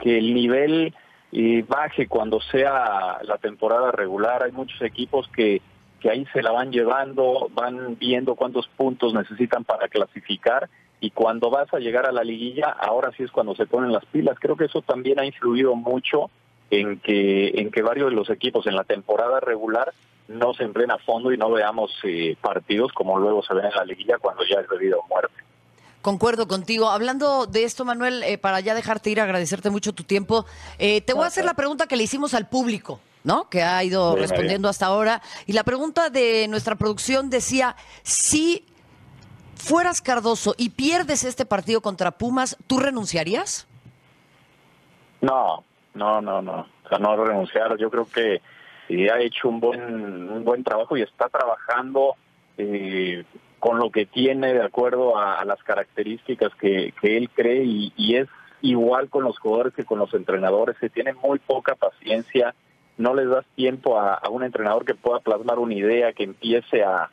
[0.00, 0.92] que el nivel
[1.30, 4.42] eh, baje cuando sea la temporada regular.
[4.42, 5.62] Hay muchos equipos que,
[6.00, 11.50] que ahí se la van llevando, van viendo cuántos puntos necesitan para clasificar y cuando
[11.50, 14.38] vas a llegar a la liguilla, ahora sí es cuando se ponen las pilas.
[14.40, 16.32] Creo que eso también ha influido mucho
[16.72, 19.92] en que, en que varios de los equipos en la temporada regular
[20.28, 23.74] no se empleen a fondo y no veamos eh, partidos como luego se ven en
[23.74, 25.34] la liguilla cuando ya es debido a muerte.
[26.00, 26.88] Concuerdo contigo.
[26.88, 30.46] Hablando de esto, Manuel, eh, para ya dejarte ir, agradecerte mucho tu tiempo,
[30.78, 33.50] eh, te voy a hacer la pregunta que le hicimos al público, ¿no?
[33.50, 35.20] Que ha ido respondiendo hasta ahora.
[35.46, 38.64] Y la pregunta de nuestra producción decía, si
[39.54, 43.66] fueras Cardoso y pierdes este partido contra Pumas, ¿tú renunciarías?
[45.20, 45.62] No,
[45.94, 46.66] no, no, no.
[46.84, 47.76] O sea, no renunciar.
[47.76, 48.40] Yo creo que
[48.88, 49.80] y ha hecho un buen,
[50.30, 52.16] un buen trabajo y está trabajando
[52.58, 53.24] eh,
[53.58, 58.28] con lo que tiene de acuerdo a, las características que, que él cree y, es
[58.60, 62.54] igual con los jugadores que con los entrenadores, se tiene muy poca paciencia,
[62.98, 67.10] no les das tiempo a, un entrenador que pueda plasmar una idea, que empiece a,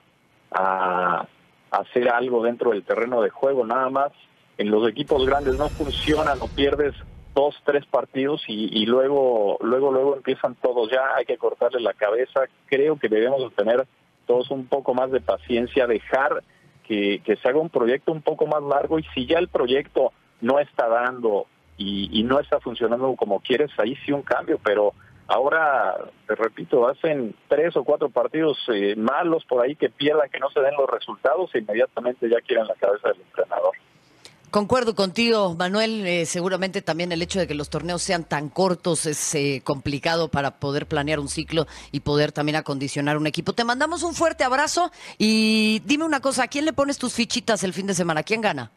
[0.52, 1.28] a,
[1.72, 4.12] hacer algo dentro del terreno de juego, nada más
[4.58, 6.94] en los equipos grandes no funcionan o pierdes
[7.34, 12.42] dos, tres partidos y, luego, luego, luego empiezan todos ya, hay que cortarle la cabeza.
[12.65, 13.86] Creo que debemos tener
[14.26, 16.44] todos un poco más de paciencia, dejar
[16.84, 20.12] que, se haga un proyecto un poco más largo y si ya el proyecto
[20.42, 21.46] no está dando
[21.78, 24.94] y, no está funcionando como quieres, ahí sí un cambio, pero
[25.28, 25.96] ahora,
[26.28, 30.50] te repito, hacen tres o cuatro partidos eh, malos por ahí que pierdan, que no
[30.50, 33.76] se den los resultados e inmediatamente ya quieren la cabeza del entrenador.
[34.52, 36.06] Concuerdo contigo, Manuel.
[36.06, 40.30] Eh, seguramente también el hecho de que los torneos sean tan cortos es eh, complicado
[40.30, 43.54] para poder planear un ciclo y poder también acondicionar un equipo.
[43.54, 47.64] Te mandamos un fuerte abrazo y dime una cosa, ¿a quién le pones tus fichitas
[47.64, 48.24] el fin de semana?
[48.24, 48.72] ¿Quién gana?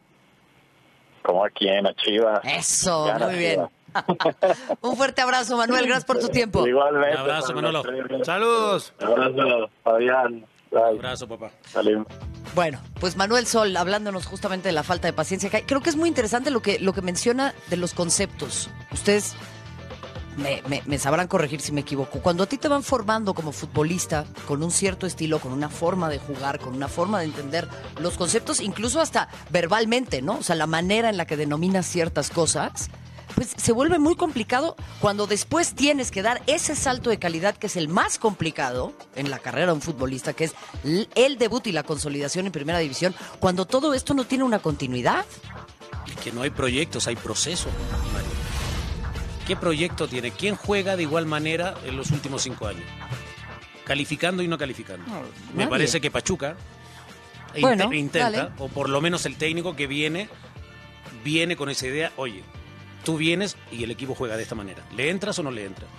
[1.23, 2.41] Como a quién, a Chivas.
[2.43, 3.61] Eso, muy bien.
[4.81, 5.85] un fuerte abrazo, Manuel.
[5.85, 6.67] Gracias por tu tiempo.
[6.67, 7.15] Igualmente.
[7.15, 7.83] Un abrazo, Manolo.
[8.23, 8.93] Saludos.
[8.99, 10.45] Un abrazo, Fabián.
[10.73, 11.51] Un abrazo, papá.
[11.71, 12.07] Salimos.
[12.55, 16.09] Bueno, pues Manuel Sol, hablándonos justamente de la falta de paciencia, creo que es muy
[16.09, 18.69] interesante lo que, lo que menciona de los conceptos.
[18.91, 19.35] Ustedes
[20.37, 22.19] me, me, sabrán corregir si me equivoco.
[22.19, 26.09] Cuando a ti te van formando como futbolista con un cierto estilo, con una forma
[26.09, 27.67] de jugar, con una forma de entender
[27.99, 30.37] los conceptos, incluso hasta verbalmente, ¿no?
[30.37, 32.89] O sea, la manera en la que denominas ciertas cosas,
[33.35, 37.67] pues se vuelve muy complicado cuando después tienes que dar ese salto de calidad que
[37.67, 40.55] es el más complicado en la carrera de un futbolista, que es
[41.15, 45.25] el debut y la consolidación en primera división, cuando todo esto no tiene una continuidad.
[46.07, 47.71] Es que no hay proyectos, hay procesos,
[49.47, 50.31] ¿Qué proyecto tiene?
[50.31, 52.85] ¿Quién juega de igual manera en los últimos cinco años?
[53.83, 55.03] Calificando y no calificando.
[55.53, 56.55] Me parece que Pachuca
[57.91, 60.29] intenta, o por lo menos el técnico que viene,
[61.23, 62.43] viene con esa idea, oye,
[63.03, 64.83] Tú vienes y el equipo juega de esta manera.
[64.95, 65.89] ¿Le entras o no le entras?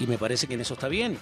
[0.00, 1.18] Y me parece que en eso está bien.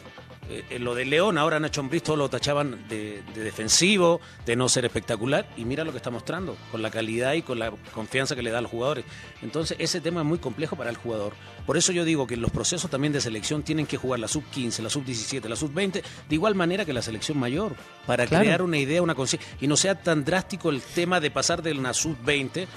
[0.48, 4.68] Eh, en lo de León, ahora Nacho Ambriz todo lo tachaban de, defensivo, de no
[4.68, 8.36] ser espectacular, y mira lo que está mostrando, con la calidad y con la confianza
[8.36, 9.04] que le da a los jugadores.
[9.42, 11.32] Entonces, ese tema es muy complejo para el jugador.
[11.64, 14.28] Por eso yo digo que en los procesos también de selección tienen que jugar la
[14.28, 17.74] sub-15, la sub-17, la sub-20, de igual manera que la selección mayor,
[18.06, 21.60] para crear una idea, una conciencia, y no sea tan drástico el tema de pasar
[21.62, 22.68] de una sub-20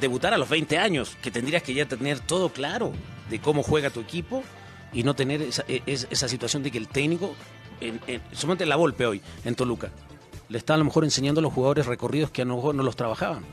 [0.00, 2.92] debutar a los 20 años, que tendrías que ya tener todo claro
[3.30, 4.42] de cómo juega tu equipo
[4.92, 7.34] y no tener esa, e, situación de que el técnico,
[7.80, 9.90] en, en, la golpe hoy, en Toluca,
[10.48, 12.82] le está a lo mejor enseñando a los jugadores recorridos que a lo mejor no
[12.82, 13.44] los trabajaban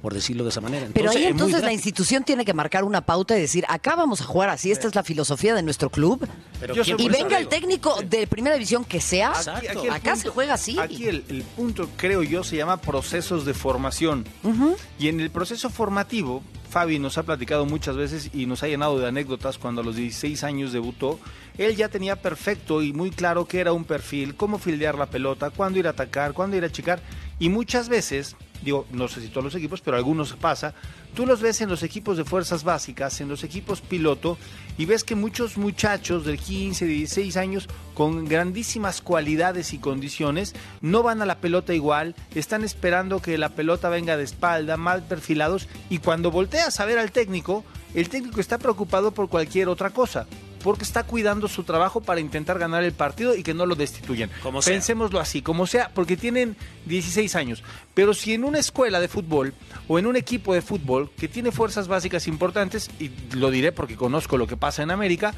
[0.00, 0.86] por decirlo de esa manera.
[0.92, 4.24] Pero ahí entonces la institución tiene que marcar una pauta y decir, acá vamos a
[4.24, 6.26] jugar así, esta es la filosofía de nuestro club.
[6.96, 9.32] y venga el técnico de primera división que sea,
[9.90, 10.78] acá se juega así.
[10.78, 14.26] Aquí el, punto, creo yo, se llama procesos de formación.
[14.98, 18.98] Y en el proceso formativo, Fabi nos ha platicado muchas veces y nos ha llenado
[18.98, 21.18] de anécdotas cuando a los 16 años debutó.
[21.58, 25.50] Él ya tenía perfecto y muy claro qué era un perfil, cómo fildear la pelota,
[25.50, 27.00] cuándo ir a atacar, cuándo ir a chicar.
[27.40, 30.74] Y muchas veces digo, no sé si todos los equipos, pero algunos pasa,
[31.14, 34.38] tú los ves en los equipos de fuerzas básicas, en los equipos piloto,
[34.78, 41.02] y ves que muchos muchachos de 15, 16 años, con grandísimas cualidades y condiciones, no
[41.02, 45.68] van a la pelota igual, están esperando que la pelota venga de espalda, mal perfilados,
[45.88, 50.26] y cuando volteas a ver al técnico, el técnico está preocupado por cualquier otra cosa
[50.62, 54.30] porque está cuidando su trabajo para intentar ganar el partido y que no lo destituyan.
[54.64, 57.62] Pensémoslo así, como sea, porque tienen 16 años.
[57.94, 59.54] Pero si en una escuela de fútbol
[59.88, 63.96] o en un equipo de fútbol que tiene fuerzas básicas importantes, y lo diré porque
[63.96, 65.34] conozco lo que pasa en América,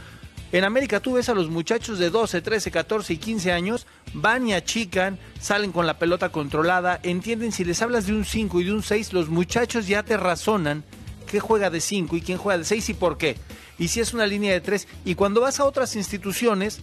[0.52, 4.46] en América tú ves a los muchachos de 12, 13, 14 y 15 años, van
[4.46, 8.64] y achican, salen con la pelota controlada, entienden, si les hablas de un 5 y
[8.64, 10.84] de un 6, los muchachos ya te razonan
[11.32, 13.36] qué juega de 5 y quién juega de 6 y por qué
[13.82, 14.86] y si es una línea de tres.
[15.04, 16.80] Y cuando vas a otras instituciones,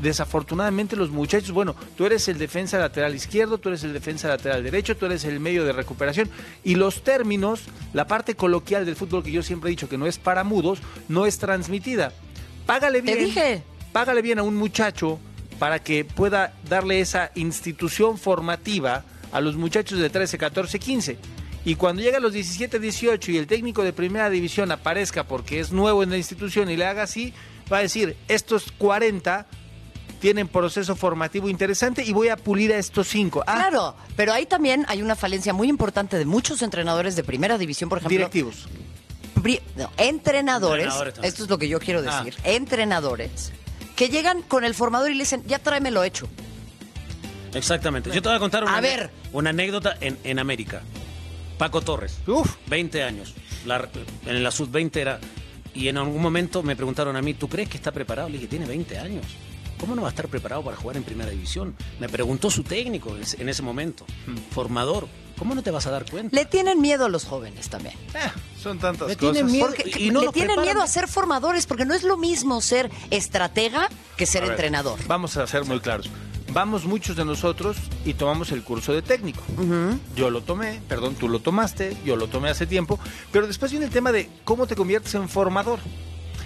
[0.00, 4.64] desafortunadamente los muchachos, bueno, tú eres el defensa lateral izquierdo, tú eres el defensa lateral
[4.64, 6.28] derecho, tú eres el medio de recuperación
[6.64, 7.60] y los términos,
[7.92, 10.80] la parte coloquial del fútbol que yo siempre he dicho que no es para mudos,
[11.08, 12.12] no es transmitida.
[12.66, 13.18] Págale bien.
[13.18, 13.62] Te dije.
[13.92, 15.20] Págale bien a un muchacho
[15.58, 21.18] para que pueda darle esa institución formativa a los muchachos de 13, 14, 15
[21.64, 25.60] y cuando llega a los 17, 18 y el técnico de primera división aparezca porque
[25.60, 27.32] es nuevo en la institución y le haga así,
[27.72, 29.46] va a decir, estos 40
[30.20, 33.42] tienen proceso formativo interesante y voy a pulir a estos cinco.
[33.46, 37.58] Ah, claro, pero ahí también hay una falencia muy importante de muchos entrenadores de primera
[37.58, 38.18] división, por ejemplo.
[38.18, 38.68] Directivos.
[39.96, 42.22] entrenadores, esto es lo que yo quiero ah.
[42.22, 43.52] decir, entrenadores
[43.96, 46.28] que llegan con el formador y le dicen, ya tráemelo hecho.
[47.54, 48.10] Exactamente.
[48.10, 48.80] Yo te voy a contar una,
[49.32, 50.82] una anécdota en, en América.
[51.62, 52.18] Paco Torres.
[52.26, 52.56] Uf.
[52.66, 53.34] 20 años.
[53.66, 53.88] La-
[54.26, 55.20] en la sub-20 era...
[55.74, 58.28] Y en algún momento me preguntaron a mí, ¿tú crees que está preparado?
[58.28, 59.24] Le dije, tiene 20 años.
[59.78, 61.76] ¿Cómo no va a estar preparado para jugar en primera división?
[62.00, 64.04] Me preguntó su técnico en ese- en ese momento,
[64.50, 65.06] formador.
[65.38, 66.34] ¿Cómo no te vas a dar cuenta?
[66.36, 67.94] Le tienen miedo a los jóvenes también.
[68.14, 68.18] Eh,
[68.60, 69.32] son tantas Le cosas.
[69.34, 69.66] tienen miedo.
[69.68, 70.64] Porque y no le tienen preparan.
[70.64, 74.52] miedo a ser formadores, porque no es lo mismo ser estratega que ser A ver,
[74.54, 74.98] entrenador.
[75.06, 76.10] Vamos a ser muy claros.
[76.52, 79.42] Vamos muchos de nosotros y tomamos el curso de técnico.
[80.14, 82.98] Yo lo tomé, perdón, tú lo tomaste, yo lo tomé hace tiempo,
[83.30, 85.78] pero después viene el tema de cómo te conviertes en formador.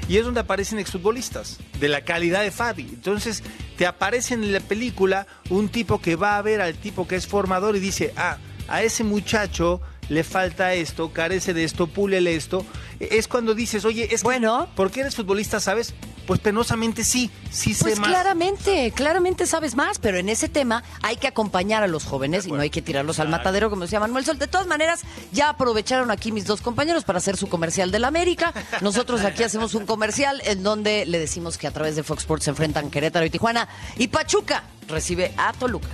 [0.09, 2.83] Y es donde aparecen exfutbolistas, de la calidad de Fabi.
[2.83, 3.43] Entonces,
[3.77, 7.27] te aparece en la película un tipo que va a ver al tipo que es
[7.27, 8.39] formador y dice, ah,
[8.69, 12.65] a ese muchacho le falta esto, carece de esto, púlele esto.
[13.01, 14.69] Es cuando dices, oye, es que, Bueno.
[14.77, 15.95] ¿por qué eres futbolista, sabes?
[16.27, 18.09] Pues penosamente sí, sí sé Pues más.
[18.09, 22.53] claramente, claramente sabes más, pero en ese tema hay que acompañar a los jóvenes y
[22.53, 24.39] no hay que tirarlos al matadero, como decía Manuel Sol.
[24.39, 28.09] De todas maneras, ya aprovecharon aquí mis dos compañeros para hacer su comercial de la
[28.09, 28.53] América.
[28.81, 32.45] Nosotros aquí hacemos un comercial en donde le decimos que a través de Fox Sports
[32.45, 33.69] se enfrentan Querétaro y Tijuana.
[33.97, 35.89] Y Pachuca recibe a Toluca.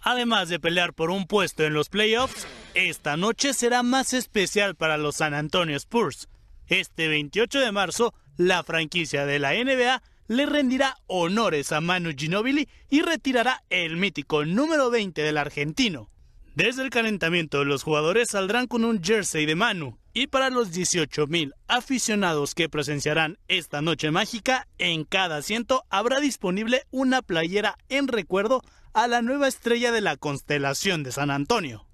[0.00, 4.98] Además de pelear por un puesto en los playoffs, esta noche será más especial para
[4.98, 6.28] los San Antonio Spurs.
[6.66, 12.68] Este 28 de marzo, la franquicia de la NBA le rendirá honores a Manu Ginobili
[12.90, 16.10] y retirará el mítico número 20 del argentino.
[16.54, 19.98] Desde el calentamiento, los jugadores saldrán con un jersey de Manu.
[20.12, 26.82] Y para los 18.000 aficionados que presenciarán esta noche mágica, en cada asiento habrá disponible
[26.90, 28.62] una playera en recuerdo
[28.92, 31.85] a la nueva estrella de la constelación de San Antonio.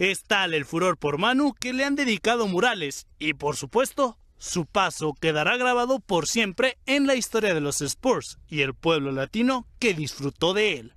[0.00, 4.64] Es tal el furor por Manu que le han dedicado murales y, por supuesto, su
[4.64, 9.66] paso quedará grabado por siempre en la historia de los Spurs y el pueblo latino
[9.78, 10.94] que disfrutó de él.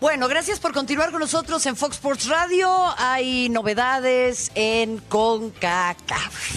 [0.00, 2.68] Bueno, gracias por continuar con nosotros en Fox Sports Radio.
[2.98, 6.52] Hay novedades en CONCACAF.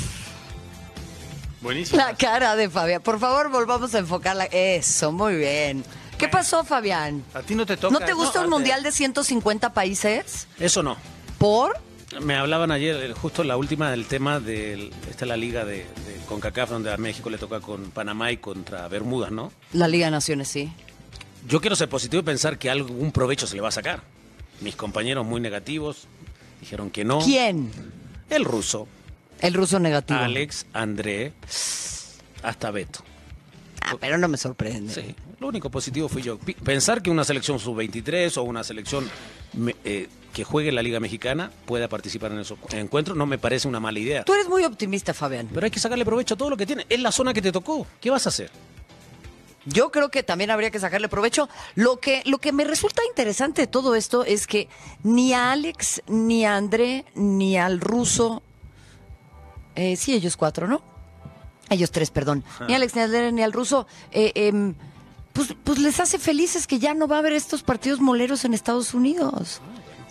[1.62, 2.02] Buenísimo.
[2.02, 3.04] La cara de Fabián.
[3.04, 4.46] Por favor, volvamos a enfocarla.
[4.46, 5.86] Eso, muy bien.
[6.18, 7.24] ¿Qué pasó, Fabián?
[7.34, 7.98] A ti no te toca.
[7.98, 10.48] ¿No te gusta un mundial de 150 países?
[10.60, 10.98] Eso no.
[11.38, 11.78] ¿Por?
[12.22, 15.78] Me hablaban ayer, eh, justo la última del tema de esta es la liga de,
[15.78, 19.52] de CONCACAF, donde a México le toca con Panamá y contra Bermudas, ¿no?
[19.74, 20.72] La Liga de Naciones, sí.
[21.48, 24.02] Yo quiero ser positivo y pensar que algún provecho se le va a sacar.
[24.62, 26.08] Mis compañeros muy negativos
[26.62, 27.20] dijeron que no.
[27.20, 27.72] ¿Quién?
[28.30, 28.88] El ruso,
[29.40, 30.20] El ruso negativo.
[30.20, 31.34] Alex, André,
[32.44, 33.04] hasta Beto.
[33.82, 34.94] Ah, pero no me sorprende.
[34.94, 36.38] Sí, lo único positivo fui yo.
[36.40, 39.10] Pensar que una selección sub-23 o una selección
[39.84, 43.68] eh, que juegue en la Liga Mexicana pueda participar en esos encuentros no me parece
[43.68, 44.24] una mala idea.
[44.24, 45.50] Tú eres muy optimista, Fabián.
[45.54, 46.86] Pero hay que sacarle provecho a todo lo que tiene.
[46.90, 47.86] Es la zona que te tocó.
[48.02, 48.50] ¿Qué vas a hacer?
[49.66, 51.48] Yo creo que también habría que sacarle provecho.
[51.76, 54.68] Lo que, lo que me resulta interesante de todo esto es que
[55.04, 58.42] ni a Alex, ni a André, ni al ruso.
[59.76, 60.82] eh, sí, ellos cuatro, ¿no?
[61.70, 62.44] Ellos tres, perdón.
[62.68, 63.88] Ni a Alex, ni a André, ni al ruso.
[64.12, 64.74] eh, em,
[65.34, 68.54] pues, pues les hace felices que ya no va a haber estos partidos moleros en
[68.54, 69.62] Estados Unidos.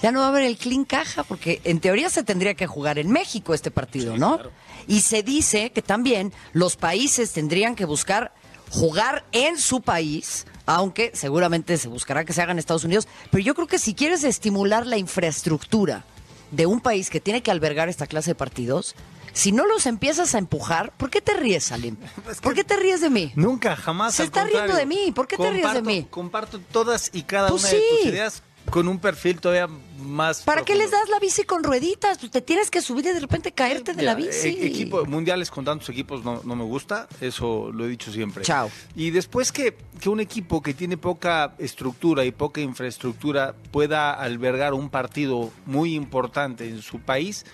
[0.03, 2.99] Ya no va a haber el clean caja, porque en teoría se tendría que jugar
[2.99, 4.41] en México este partido, ¿no?
[4.89, 8.35] Y se dice que también los países tendrían que buscar
[8.69, 13.07] jugar en su país, aunque seguramente se buscará que se haga en Estados Unidos.
[13.31, 16.05] Pero yo creo que si quieres estimular la infraestructura
[16.51, 18.97] de un país que tiene que albergar esta clase de partidos,
[19.33, 21.97] si no los empiezas a empujar, ¿por qué te ríes, Salim?
[22.43, 23.33] ¿Por qué te ríes de mí?
[23.35, 24.15] Nunca, jamás.
[24.15, 25.13] Se al está riendo de mí.
[25.15, 26.07] ¿Por qué te ríes de mí?
[26.11, 29.69] Comparto todas y cada Pues una de tus ideas con un perfil todavía
[29.99, 30.43] más.
[30.43, 32.19] ¿Para qué les das la bici con rueditas?
[32.19, 34.49] Pues te tienes que subir y de repente caerte de la bici.
[34.49, 38.45] e- equipo, mundiales con tantos equipos no, no me gusta, eso lo he dicho siempre.
[38.45, 38.71] Chao.
[38.95, 44.75] Y después que, que un equipo que tiene poca estructura y poca infraestructura pueda albergar
[44.75, 47.45] un partido muy importante en su país,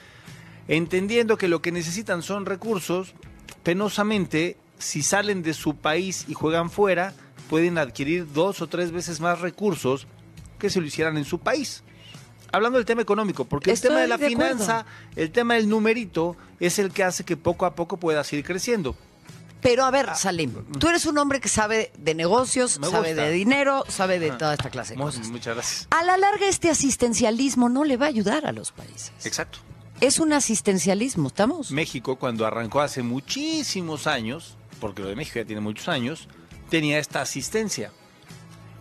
[0.68, 3.14] entendiendo que lo que necesitan son recursos,
[3.62, 7.14] penosamente, si salen de su país y juegan fuera,
[7.50, 10.06] pueden adquirir dos o tres veces más recursos
[10.58, 11.82] que si lo hicieran en su país.
[12.50, 14.52] Hablando del tema económico, porque Estoy el tema de la de acuerdo.
[14.54, 18.42] finanza, el tema del numerito, es el que hace que poco a poco puedas ir
[18.44, 18.96] creciendo.
[19.60, 22.86] Pero a ver, Salim, tú eres un hombre que sabe de negocios, Ah.
[22.90, 25.28] Sabe de dinero, sabe de toda esta clase de cosas.
[25.28, 25.88] Muchas gracias.
[25.90, 29.12] A la larga este asistencialismo no le va a ayudar a los países.
[29.24, 29.58] Exacto.
[30.00, 31.72] Es un asistencialismo, ¿estamos?
[31.72, 36.28] México, cuando arrancó hace muchísimos años, porque lo de México ya tiene muchos años,
[36.70, 37.90] tenía esta asistencia.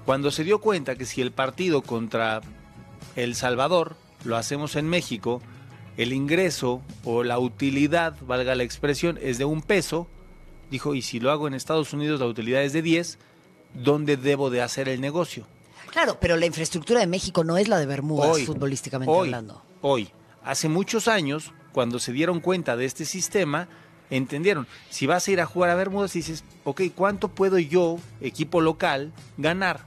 [0.06, 2.42] Cuando se dio cuenta que si el partido contra
[3.16, 3.96] El Salvador
[4.26, 5.42] lo hacemos en México,
[5.98, 10.08] el ingreso o la utilidad, valga la expresión, es de un peso,
[10.70, 13.18] dijo, y si lo hago en Estados Unidos la utilidad es de 10,
[13.74, 15.48] ¿dónde debo de hacer el negocio?
[15.90, 19.64] Claro, pero la infraestructura de México no es la de Bermudas, Hoy, futbolísticamente hoy, hablando.
[19.82, 20.10] Hoy,
[20.48, 23.68] hace muchos años, cuando se dieron cuenta de este sistema,
[24.10, 28.62] entendieron, si vas a ir a jugar a Bermudas, dices, ok, ¿cuánto puedo yo, equipo
[28.62, 29.86] local, ganar?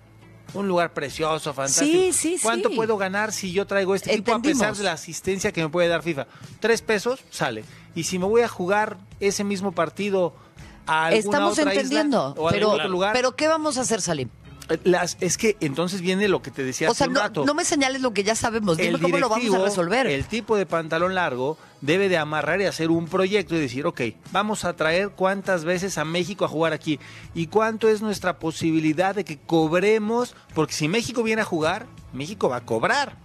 [0.53, 1.91] Un lugar precioso, fantástico.
[1.91, 2.77] Sí, sí, ¿Cuánto sí.
[2.77, 5.89] puedo ganar si yo traigo este equipo a pesar de la asistencia que me puede
[5.89, 6.27] dar FIFA?
[6.59, 7.65] Tres pesos, sale.
[7.95, 10.35] Y si me voy a jugar ese mismo partido
[10.87, 13.79] a alguna Estamos otra isla entendiendo, o a pero, algún otro lugar, pero ¿qué vamos
[13.79, 14.29] a hacer, Salim?
[14.85, 17.45] Las- es que entonces viene lo que te decía O hace sea, un no, rato
[17.45, 20.07] no me señales lo que ya sabemos, dime cómo lo vamos a resolver.
[20.07, 24.01] El tipo de pantalón largo debe de amarrar y hacer un proyecto y decir, ok,
[24.33, 26.99] vamos a traer cuántas veces a México a jugar aquí
[27.35, 32.49] y cuánto es nuestra posibilidad de que cobremos, porque si México viene a jugar, México
[32.49, 33.17] va a cobrar.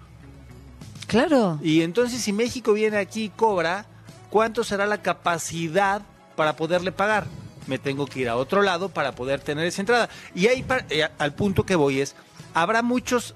[1.07, 1.59] Claro.
[1.61, 3.85] Y entonces si México viene aquí y cobra,
[4.29, 6.01] ¿cuánto será la capacidad
[6.35, 7.27] para poderle pagar?
[7.68, 10.09] Me tengo que ir a otro lado para poder tener esa entrada.
[10.34, 12.16] Y ahí eh, al punto que voy es,
[12.53, 13.36] habrá muchos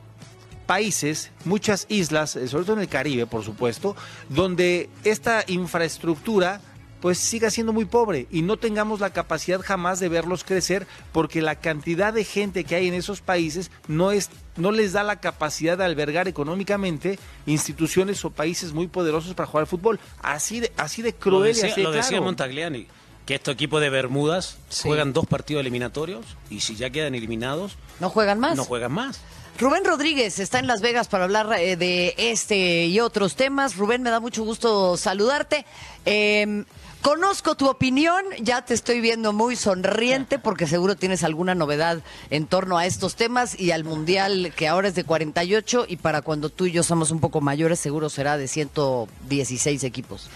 [0.66, 3.96] países, muchas islas, eh, sobre todo en el Caribe, por supuesto,
[4.30, 6.62] donde esta infraestructura
[7.02, 11.42] pues siga siendo muy pobre y no tengamos la capacidad jamás de verlos crecer porque
[11.42, 15.20] la cantidad de gente que hay en esos países no es no les da la
[15.20, 20.00] capacidad de albergar económicamente instituciones o países muy poderosos para jugar al fútbol.
[20.22, 22.22] Así de así de Lo cruel y decía, así de lo decía.
[22.22, 22.88] Montagliani,
[23.30, 24.88] que estos equipos de Bermudas Sí.
[24.88, 28.58] juegan dos partidos eliminatorios y si ya quedan eliminados, ¿No juegan más?
[28.58, 29.20] no juegan más.
[29.60, 33.76] Rubén Rodríguez está en Las Vegas para hablar eh, de este y otros temas.
[33.76, 35.64] Rubén, me da mucho gusto saludarte.
[36.06, 36.64] Eh,
[37.02, 42.02] conozco tu opinión, ya te estoy viendo muy sonriente porque seguro tienes alguna novedad
[42.32, 46.24] en torno a estos temas y al Mundial que ahora es de 48 y para
[46.24, 50.30] cuando tú y yo somos un poco mayores seguro será de 116 equipos.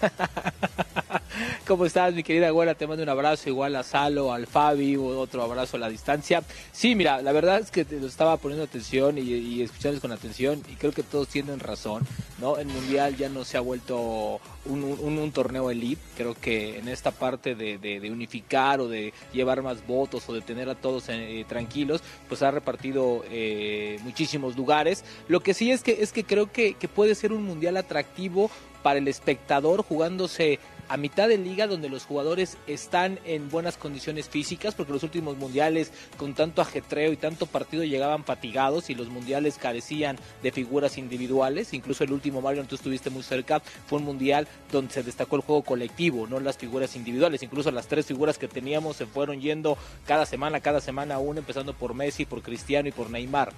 [1.66, 2.74] ¿Cómo estás, mi querida güera?
[2.74, 6.42] Te mando un abrazo igual a Salo, al Fabi, otro abrazo a la distancia.
[6.72, 10.10] Sí, mira, la verdad es que te lo estaba poniendo atención y, y escuchándoles con
[10.12, 12.06] atención y creo que todos tienen razón,
[12.40, 12.56] ¿no?
[12.56, 16.00] El Mundial ya no se ha vuelto un, un- un torneo elite.
[16.16, 20.32] Creo que en esta parte de, de- de unificar o de llevar más votos o
[20.32, 25.04] de tener a todos eh, tranquilos, pues ha repartido eh, muchísimos lugares.
[25.28, 28.50] Lo que sí es que, es que creo que, que puede ser un Mundial atractivo
[28.82, 30.58] para el espectador jugándose
[30.88, 35.36] a mitad de liga donde los jugadores están en buenas condiciones físicas porque los últimos
[35.36, 40.98] mundiales con tanto ajetreo y tanto partido llegaban fatigados y los mundiales carecían de figuras
[40.98, 41.74] individuales.
[41.74, 45.42] Incluso el último Mario tú estuviste muy cerca fue un mundial donde se destacó el
[45.42, 47.42] juego colectivo no las figuras individuales.
[47.42, 49.76] Incluso las tres figuras que teníamos se fueron yendo
[50.06, 53.52] cada semana cada semana una empezando por Messi por Cristiano y por Neymar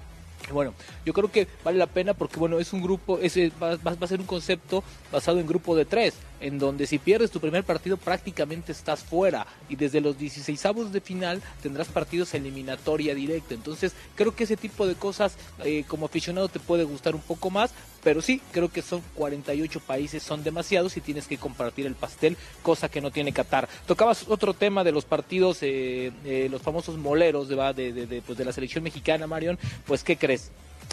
[0.52, 0.74] bueno,
[1.04, 4.04] yo creo que vale la pena porque bueno, es un grupo, ese va, va- va
[4.04, 4.82] a ser un concepto
[5.12, 9.46] basado en grupo de tres, en donde si pierdes tu primer partido prácticamente estás fuera
[9.68, 10.60] y desde los 16
[10.92, 13.54] de final tendrás partidos eliminatoria directa.
[13.54, 17.50] Entonces creo que ese tipo de cosas eh, como aficionado te puede gustar un poco
[17.50, 17.72] más,
[18.02, 22.36] pero sí, creo que son 48 países, son demasiados y tienes que compartir el pastel,
[22.62, 23.68] cosa que no tiene Qatar.
[23.86, 28.38] Tocabas otro tema de los partidos, eh, eh, los famosos moleros de, de- de, pues,
[28.38, 30.50] de la selección mexicana, Marion, pues ¿qué crees?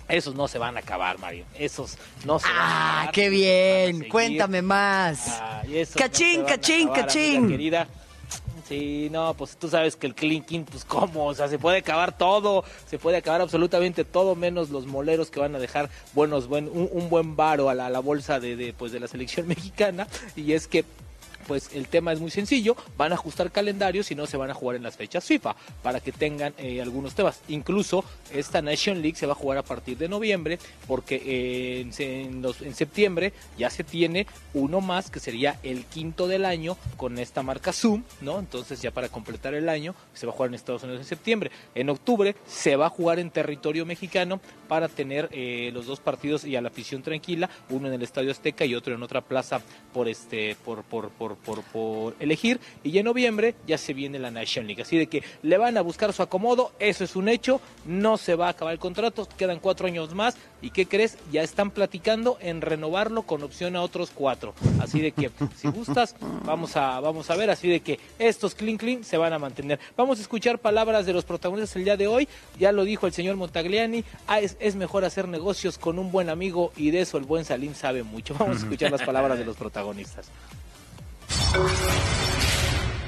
[0.08, 1.46] Esos no se van a acabar, Mario.
[1.58, 3.12] Esos no se van a Ah, acabar.
[3.14, 3.32] qué Van a
[3.98, 4.10] bien.
[4.10, 5.42] Cuéntame más.
[5.70, 7.48] Esos Cachín, no cachín, acabar, cachín.
[7.50, 7.88] querida.
[8.68, 12.18] Sí, no, pues tú sabes que el clinking, pues cómo, o sea, se puede acabar
[12.18, 16.68] todo, se puede acabar absolutamente todo, menos los moleros que van a dejar buenos, buen,
[16.68, 19.48] un, un buen varo a la, a la bolsa de, de, pues, de la selección
[19.48, 20.84] mexicana, y es que
[21.48, 24.54] pues el tema es muy sencillo, van a ajustar calendarios y no se van a
[24.54, 27.40] jugar en las fechas FIFA para que tengan eh, algunos temas.
[27.48, 32.76] Incluso esta Nation League se va a jugar a partir de noviembre porque eh, en,
[32.76, 37.72] septiembre ya se tiene uno más que sería el quinto del año con esta marca
[37.72, 38.40] Zoom, ¿no?
[38.40, 41.52] Entonces ya para completar el año se va a jugar en Estados Unidos en septiembre.
[41.76, 46.44] En octubre se va a jugar en territorio mexicano para tener eh, los dos partidos
[46.44, 49.62] y a la afición tranquila, uno en el Estadio Azteca y otro en otra plaza
[49.94, 54.32] por este por por, por, por, por elegir y en noviembre ya se viene la
[54.32, 57.62] Nation League, así de que le van a buscar su acomodo, eso es un hecho,
[57.86, 61.44] no se va a acabar el contrato, quedan cuatro años más y qué crees, ya
[61.44, 66.16] están platicando en renovarlo con opción a otros cuatro, así de que si gustas
[66.46, 69.80] vamos a vamos a ver, así de que estos clean clean se van a mantener.
[69.96, 72.28] Vamos a escuchar palabras de los protagonistas el día de hoy,
[72.60, 76.30] ya lo dijo el señor Montagliani, ah, es, es mejor hacer negocios con un buen
[76.30, 78.36] amigo y de eso el buen Salim sabe mucho.
[78.38, 80.30] Vamos a escuchar las palabras de los protagonistas.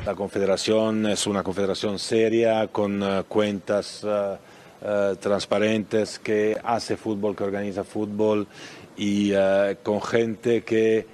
[0.06, 4.38] La confederación es una confederación seria, con eh, cuentas eh,
[4.82, 8.47] eh, transparentes, que hace fútbol, que organiza fútbol
[8.97, 9.34] y
[9.84, 11.06] con gente que,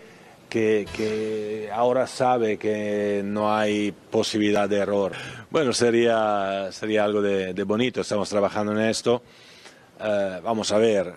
[0.50, 5.12] que, que ahora sabe que no hay posibilidad de error.
[5.52, 9.22] Bueno, sería, sería algo de, de bonito, estamos trabajando en esto.
[10.00, 11.14] Vamos a ver,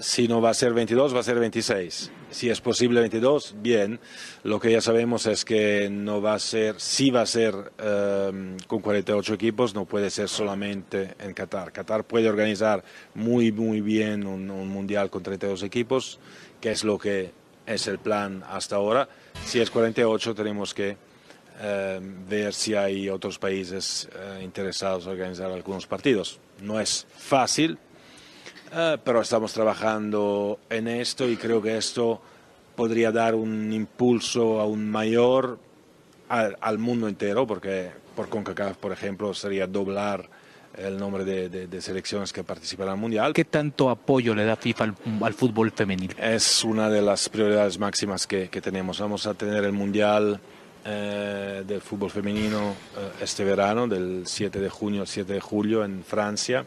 [0.00, 2.10] si no va a ser 22, va a ser 26.
[2.30, 4.00] Si es posible 22, bien.
[4.44, 8.56] Lo que ya sabemos es que no va a ser, si va a ser eh,
[8.66, 11.72] con 48 equipos, no puede ser solamente en Qatar.
[11.72, 12.84] Qatar puede organizar
[13.14, 16.18] muy, muy bien un, un mundial con 32 equipos,
[16.60, 17.32] que es lo que
[17.66, 19.08] es el plan hasta ahora.
[19.44, 20.96] Si es 48, tenemos que
[21.60, 26.38] eh, ver si hay otros países eh, interesados en organizar algunos partidos.
[26.62, 27.78] No es fácil,
[28.72, 32.20] eh, pero estamos trabajando en esto y creo que esto
[32.76, 35.58] podría dar un impulso aún mayor
[36.28, 40.28] al, al mundo entero, porque por CONCACAF, por ejemplo, sería doblar
[40.76, 43.32] el nombre de, de- de selecciones que participarán al Mundial.
[43.32, 46.14] ¿Qué tanto apoyo le da FIFA al, al fútbol femenil?
[46.20, 49.00] Es una de las prioridades máximas que, que tenemos.
[49.00, 50.38] Vamos a tener el Mundial
[50.84, 55.84] eh, del fútbol femenino eh, este verano, del 7 de junio al 7 de julio
[55.84, 56.64] en Francia.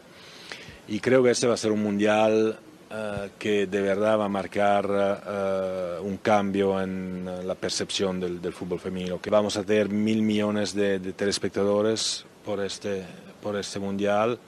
[0.88, 2.58] Y creo que este va a ser un Mundial
[2.90, 4.86] eh, que de verdad va a marcar
[5.26, 9.20] eh, un cambio en eh, la percepción del, del fútbol femenino.
[9.20, 13.04] Que vamos a tener mil millones de, de telespectadores por este,
[13.42, 14.38] por este Mundial.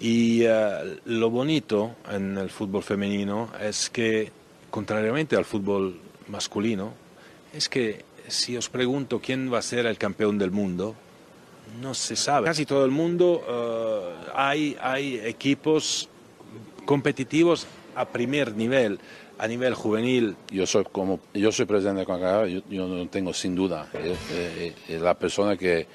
[0.00, 4.32] Y eh, lo bonito en el fútbol femenino es que,
[4.68, 6.92] contrariamente al fútbol masculino,
[7.52, 10.96] es que si os pregunto quién va a ser el campeón del mundo,
[11.80, 12.46] no se sabe.
[12.46, 16.08] Casi todo el mundo eh, hay, hay equipos
[16.84, 18.98] competitivos a primer nivel,
[19.38, 20.36] a nivel juvenil.
[20.50, 23.88] Yo soy como yo soy presidente de CONCACAF, yo, yo no tengo sin duda.
[23.94, 25.86] Eh, eh, eh, la persona que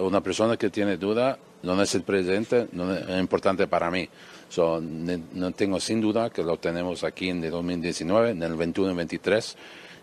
[0.00, 4.08] una persona que tiene duda no es el presidente, no es importante para mí.
[4.48, 8.54] So, ne- no tengo sin duda que lo tenemos aquí en el 2019, en el
[8.54, 9.56] 21 y 23,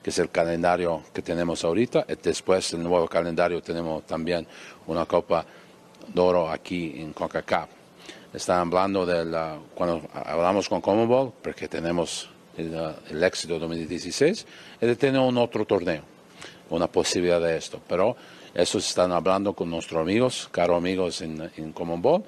[0.06, 2.06] que es el calendario que tenemos ahorita.
[2.08, 4.46] Y después, el nuevo calendario, tenemos también
[4.86, 5.44] una Copa
[6.14, 7.70] de Oro aquí en CONCACAF.
[8.32, 14.46] Están hablando de la, cuando hablamos con Commonwealth, porque tenemos el, uh, el éxito 2016,
[14.80, 16.04] es de tener un otro torneo,
[16.70, 17.82] una posibilidad de esto.
[17.88, 18.16] Pero
[18.54, 22.26] eso están hablando con nuestros amigos, caros amigos en, en Commonwealth.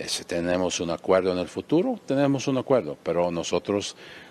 [0.00, 4.29] Eh, Si tenemos un acuerdo en el futuro, tenemos un acuerdo, pero nosotros, eh,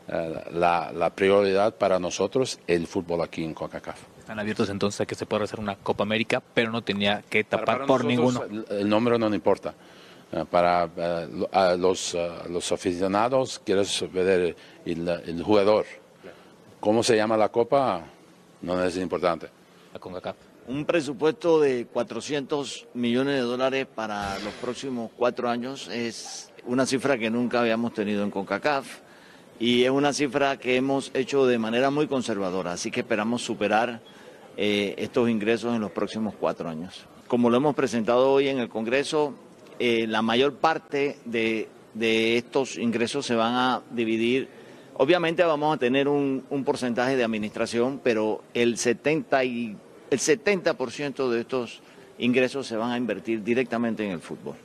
[0.52, 4.00] la, la prioridad para nosotros es el fútbol aquí en CONCACAF.
[4.30, 7.44] Están abiertos entonces a que se pueda hacer una Copa América, pero no tenía que
[7.44, 8.66] tapar Para por nosotros, ninguno.
[8.70, 9.74] El, nombre no importa.
[10.32, 14.56] Eh, para eh, a los, eh, los aficionados, quieres ver
[14.86, 15.88] el, el jugador.
[16.80, 18.04] ¿Cómo se llama la copa?
[18.62, 19.50] No es importante.
[19.94, 20.36] La CONCACAF.
[20.68, 27.18] Un presupuesto de 400 millones de dólares para los próximos cuatro años es una cifra
[27.18, 29.09] que nunca habíamos tenido en CONCACAF
[29.60, 34.02] y es una cifra que hemos hecho de manera muy conservadora, así que esperamos superar
[34.58, 37.06] eh, estos ingresos en los próximos cuatro años.
[37.28, 39.34] Como lo hemos presentado hoy en el Congreso,
[39.78, 44.60] eh, la mayor parte de, de estos ingresos se van a dividir
[45.02, 49.78] Obviamente vamos a tener un, un porcentaje de administración, pero el 70 y
[50.10, 51.80] el 70% de estos
[52.18, 54.58] ingresos se van a invertir directamente en el fútbol.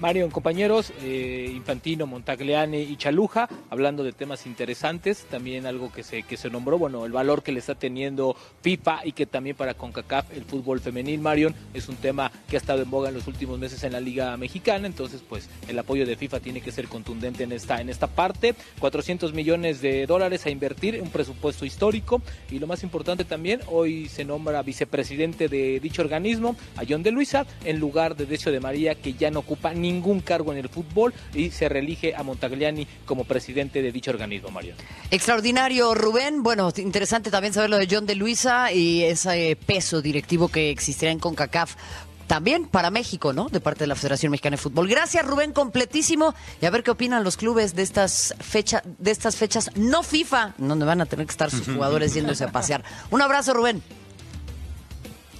[0.00, 6.24] Marion, compañeros, eh, Infantino, Montagliani y Chaluja, hablando de temas interesantes, también algo que se,
[6.24, 9.74] que se nombró, bueno, el valor que le está teniendo FIFA y que también para
[9.74, 13.28] CONCACAF el fútbol femenil, Marion, es un tema que ha estado en boga en los
[13.28, 16.88] últimos meses en la Liga Mexicana, entonces pues el apoyo de FIFA tiene que ser
[16.88, 22.20] contundente en esta, en esta parte, 400 millones de dólares a invertir, un presupuesto histórico
[22.50, 27.12] y lo más importante también, hoy se nombra vicepresidente de dicho organismo, a John de
[27.12, 30.68] Luisa, en lugar de Decio de María, que ya no ocupa ningún cargo en el
[30.68, 34.74] fútbol y se reelige a Montagliani como presidente de dicho organismo, Mario.
[35.10, 36.42] Extraordinario, Rubén.
[36.42, 41.12] Bueno, interesante también saber lo de John de Luisa y ese peso directivo que existirá
[41.12, 41.76] en CONCACAF.
[42.26, 43.50] También para México, ¿no?
[43.50, 44.88] De parte de la Federación Mexicana de Fútbol.
[44.88, 46.34] Gracias, Rubén, completísimo.
[46.60, 50.54] Y a ver qué opinan los clubes de estas, fecha, de estas fechas no FIFA,
[50.56, 52.82] donde van a tener que estar sus jugadores yéndose a pasear.
[53.10, 53.82] Un abrazo, Rubén.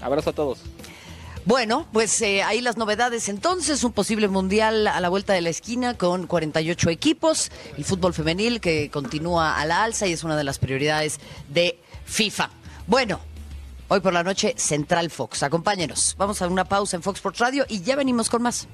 [0.02, 0.58] Abrazo a todos.
[1.46, 3.28] Bueno, pues eh, ahí las novedades.
[3.28, 8.14] Entonces, un posible mundial a la vuelta de la esquina con 48 equipos, el fútbol
[8.14, 11.20] femenil que continúa a la alza y es una de las prioridades
[11.50, 12.48] de FIFA.
[12.86, 13.20] Bueno,
[13.88, 17.66] hoy por la noche Central Fox, acompáñenos, vamos a una pausa en Fox Sports Radio
[17.68, 18.66] y ya venimos con más.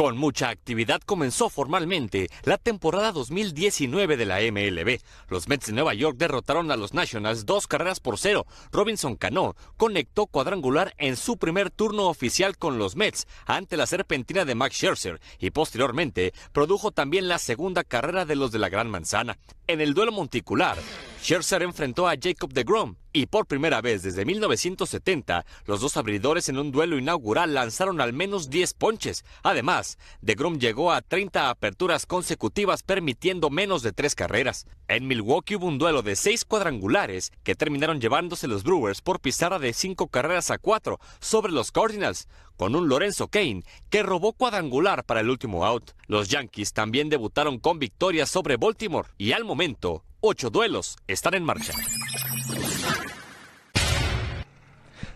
[0.00, 4.98] Con mucha actividad comenzó formalmente la temporada 2019 de la MLB.
[5.28, 8.46] Los Mets de Nueva York derrotaron a los Nationals dos carreras por cero.
[8.72, 14.46] Robinson Cano conectó cuadrangular en su primer turno oficial con los Mets ante la serpentina
[14.46, 18.88] de Max Scherzer y posteriormente produjo también la segunda carrera de los de la Gran
[18.88, 19.36] Manzana.
[19.66, 20.78] En el duelo monticular,
[21.20, 26.58] Scherzer enfrentó a Jacob deGrom Y por primera vez desde 1970, los dos abridores en
[26.58, 29.24] un duelo inaugural lanzaron al menos 10 ponches.
[29.42, 34.66] Además, DeGrom llegó a 30 aperturas consecutivas permitiendo menos de tres carreras.
[34.86, 39.58] En Milwaukee hubo un duelo de seis cuadrangulares que terminaron llevándose los Brewers por pizarra
[39.58, 45.04] de cinco carreras a cuatro sobre los Cardinals, con un Lorenzo Kane que robó cuadrangular
[45.04, 45.90] para el último out.
[46.06, 51.44] Los Yankees también debutaron con victorias sobre Baltimore y al momento, ocho duelos están en
[51.44, 51.72] marcha.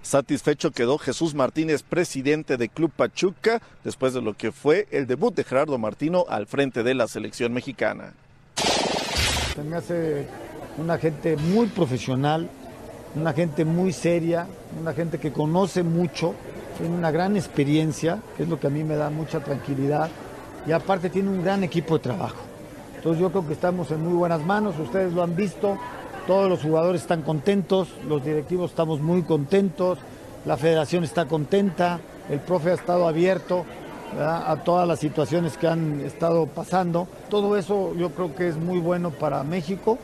[0.05, 5.34] Satisfecho quedó Jesús Martínez, presidente de Club Pachuca, después de lo que fue el debut
[5.34, 8.12] de Gerardo Martino al frente de la selección mexicana.
[9.55, 10.28] Se me hace
[10.76, 12.50] una gente muy profesional,
[13.14, 14.46] una gente muy seria,
[14.78, 16.34] una gente que conoce mucho,
[16.76, 20.11] tiene una gran experiencia, que es lo que a mí me da mucha tranquilidad,
[20.66, 22.42] y aparte tiene un gran equipo de trabajo.
[22.96, 25.78] Entonces yo creo que estamos en muy buenas manos, ustedes lo han visto,
[26.26, 29.98] todos los jugadores están contentos, los directivos estamos muy contentos,
[30.44, 32.00] la federación está contenta,
[32.30, 33.64] el profe ha estado abierto
[34.18, 37.08] a todas las situaciones que han estado pasando.
[37.28, 39.98] Todo eso yo creo que es muy bueno para México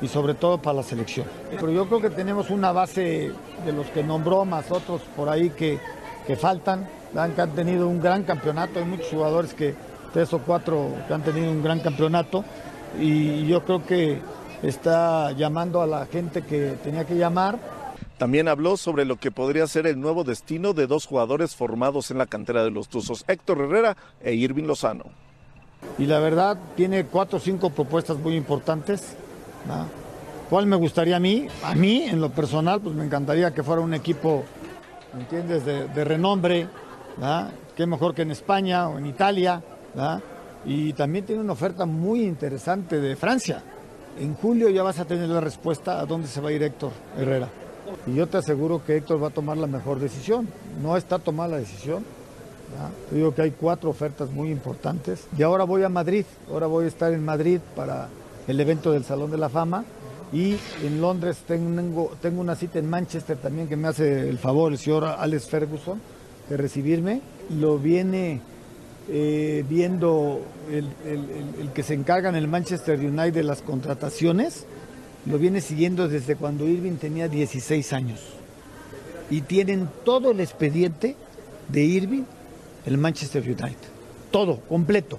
[0.00, 1.26] y sobre todo para la selección.
[1.50, 3.32] Pero yo creo que tenemos una base
[3.64, 5.80] de los que nombró, más otros por ahí que,
[6.26, 6.86] que faltan,
[7.34, 9.74] que han tenido un gran campeonato, hay muchos jugadores que,
[10.12, 12.44] tres o cuatro que han tenido un gran campeonato
[12.98, 14.20] y yo creo que
[14.62, 17.58] está llamando a la gente que tenía que llamar.
[18.18, 22.18] También habló sobre lo que podría ser el nuevo destino de dos jugadores formados en
[22.18, 25.04] la cantera de los Tuzos, Héctor Herrera e Irving Lozano.
[25.98, 29.16] Y la verdad tiene cuatro o cinco propuestas muy importantes.
[30.48, 31.46] ¿Cuál me gustaría a mí?
[31.62, 34.44] A mí, en lo personal, pues me encantaría que fuera un equipo,
[35.12, 36.68] ¿me entiendes?, de, renombre.
[37.76, 39.62] Qué mejor que en España o en Italia,
[40.64, 43.62] Y también tiene una oferta muy interesante de Francia.
[44.18, 46.92] En julio ya vas a tener la respuesta a dónde se va a ir Héctor
[47.18, 47.48] Herrera.
[48.06, 50.48] Y yo te aseguro que Héctor va a tomar la mejor decisión.
[50.82, 52.04] No está tomada la decisión.
[53.10, 55.26] Te digo que hay cuatro ofertas muy importantes.
[55.36, 56.24] Y ahora voy a Madrid.
[56.50, 58.08] Ahora voy a estar en Madrid para
[58.48, 59.84] el evento del Salón de la Fama.
[60.32, 64.78] Y en Londres tengo una cita en Manchester también que me hace el favor el
[64.78, 66.00] señor Alex Ferguson
[66.48, 67.20] de recibirme.
[67.50, 68.40] Lo viene
[69.08, 70.40] eh, viendo
[70.70, 74.66] el, que se encarga en el Manchester United de las contrataciones,
[75.26, 78.20] lo viene siguiendo desde cuando Irving tenía 16 años.
[79.30, 81.16] Y tienen todo el expediente
[81.68, 82.24] de Irving,
[82.84, 83.76] el Manchester United.
[84.30, 85.18] Todo, completo.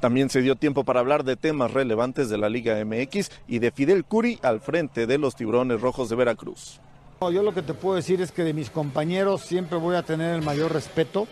[0.00, 3.70] También se dio tiempo para hablar de temas relevantes de la Liga MX y de
[3.70, 6.80] Fidel Curi al frente de los Tiburones Rojos de Veracruz.
[7.20, 10.34] Yo lo que te puedo decir es que de mis compañeros siempre voy a tener
[10.34, 11.28] el mayor respeto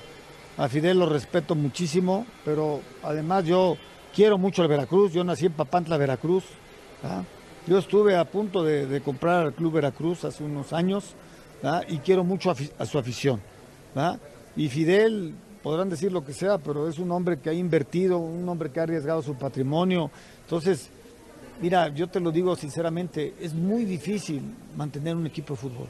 [0.56, 3.76] a Fidel lo respeto muchísimo, pero además yo
[4.14, 5.12] quiero mucho el Veracruz.
[5.12, 6.44] Yo nací en Papantla, Veracruz.
[7.66, 11.14] Yo estuve a punto de, comprar el Club Veracruz hace unos años
[11.88, 13.40] y quiero mucho a, su afición.
[14.56, 18.48] Y Fidel, podrán decir lo que sea, pero es un hombre que ha invertido, un
[18.48, 20.10] hombre que ha arriesgado su patrimonio.
[20.42, 20.90] Entonces,
[21.60, 24.42] mira, yo te lo digo sinceramente, es muy difícil
[24.76, 25.88] mantener un equipo de fútbol.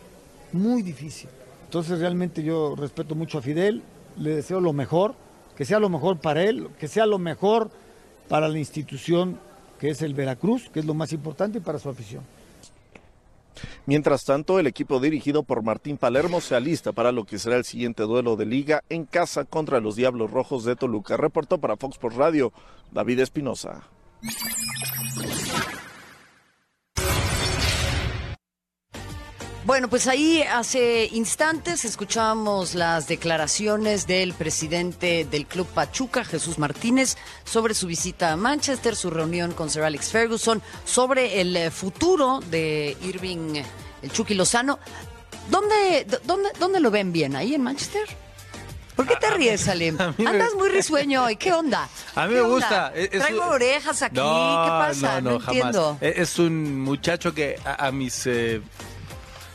[0.52, 1.30] Muy difícil.
[1.64, 3.82] Entonces, realmente yo respeto mucho a Fidel
[4.16, 5.14] le deseo lo mejor,
[5.56, 7.70] que sea lo mejor para él, que sea lo mejor
[8.28, 9.38] para la institución
[9.78, 12.22] que es el Veracruz, que es lo más importante, y para su afición.
[13.86, 17.64] Mientras tanto, el equipo dirigido por Martín Palermo se alista para lo que será el
[17.64, 21.16] siguiente duelo de liga en casa contra los Diablos Rojos de Toluca.
[21.16, 22.52] Reportó para Fox por Radio
[22.92, 23.82] David Espinosa.
[29.70, 37.16] Bueno, pues ahí hace instantes escuchábamos las declaraciones del presidente del Club Pachuca, Jesús Martínez,
[37.44, 42.40] sobre su visita a Manchester, su reunión con Sir Alex Ferguson, sobre el eh, futuro
[42.50, 43.62] de Irving,
[44.02, 44.80] el Chucky Lozano.
[45.48, 47.36] ¿Dónde, dónde, dónde lo ven bien?
[47.36, 48.08] ¿Ahí en Manchester?
[48.96, 49.96] ¿Por qué te ríes, Salim?
[50.00, 51.36] Andas muy risueño hoy.
[51.36, 51.88] ¿Qué onda?
[52.16, 52.92] A mí me gusta.
[52.92, 54.16] Traigo orejas aquí.
[54.16, 55.20] ¿Qué pasa?
[55.20, 55.96] No, entiendo.
[56.00, 58.60] Es un muchacho que a, mis eh,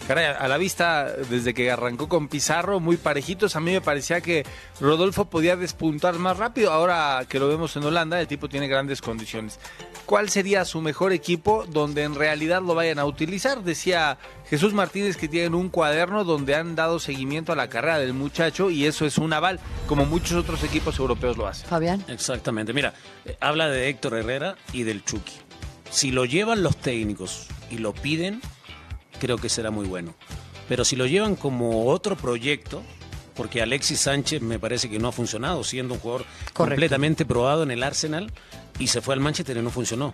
[0.08, 4.22] Caray, a la vista, desde que arrancó con Pizarro, muy parejitos, a mí me parecía
[4.22, 4.46] que
[4.80, 6.72] Rodolfo podía despuntar más rápido.
[6.72, 9.60] Ahora que lo vemos en Holanda, el tipo tiene grandes condiciones.
[10.06, 13.64] ¿Cuál sería su mejor equipo donde en realidad lo vayan a utilizar?
[13.64, 18.14] Decía Jesús Martínez que tienen un cuaderno donde han dado seguimiento a la carrera del
[18.14, 21.68] muchacho y eso es un aval, como muchos otros equipos europeos lo hacen.
[21.68, 22.06] Fabián.
[22.08, 22.74] Exactamente.
[22.74, 22.94] Mira,
[23.26, 25.34] eh, habla de Héctor Herrera y del Chucky.
[25.90, 28.42] Si lo llevan los técnicos y lo piden,
[29.26, 30.14] creo que será muy bueno.
[30.70, 32.84] Pero si lo llevan como otro proyecto,
[33.36, 37.72] porque Alexis Sánchez me parece que no ha funcionado, siendo un jugador completamente probado en
[37.72, 38.32] el Arsenal
[38.78, 40.14] y se fue al Manchester y no funcionó.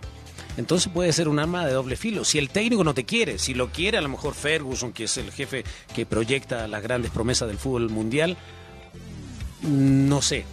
[0.56, 2.24] entonces puede ser un arma de doble filo.
[2.24, 5.16] Si el técnico no te quiere, si lo quiere a lo mejor Ferguson, que es
[5.18, 8.38] el jefe que proyecta las grandes promesas del fútbol mundial,
[9.62, 10.46] no sé.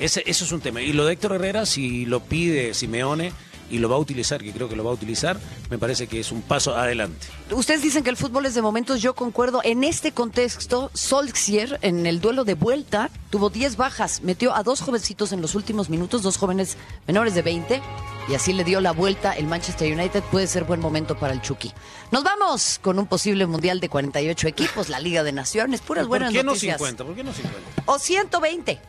[0.00, 0.82] Ese, eso es un tema.
[0.82, 3.32] Y lo de Héctor Herrera, si lo pide Simeone
[3.70, 5.38] y lo va a utilizar, que creo que lo va a utilizar,
[5.70, 7.26] me parece que es un paso adelante.
[7.50, 9.60] Ustedes dicen que el fútbol es de momentos, yo concuerdo.
[9.64, 14.80] En este contexto, Solskjaer, en el duelo de vuelta, tuvo 10 bajas, metió a dos
[14.80, 17.82] jovencitos en los últimos minutos, dos jóvenes menores de 20,
[18.28, 20.22] y así le dio la vuelta el Manchester United.
[20.30, 21.72] Puede ser buen momento para el Chucky.
[22.10, 26.08] Nos vamos con un posible mundial de 48 equipos, la Liga de Naciones, puras ¿Por
[26.08, 26.78] buenas qué no noticias.
[26.78, 27.04] 50?
[27.04, 27.58] ¿Por qué no 50?
[27.86, 28.80] O 120.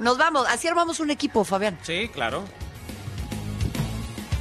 [0.00, 1.78] Nos vamos, así armamos un equipo, Fabián.
[1.82, 2.44] Sí, claro.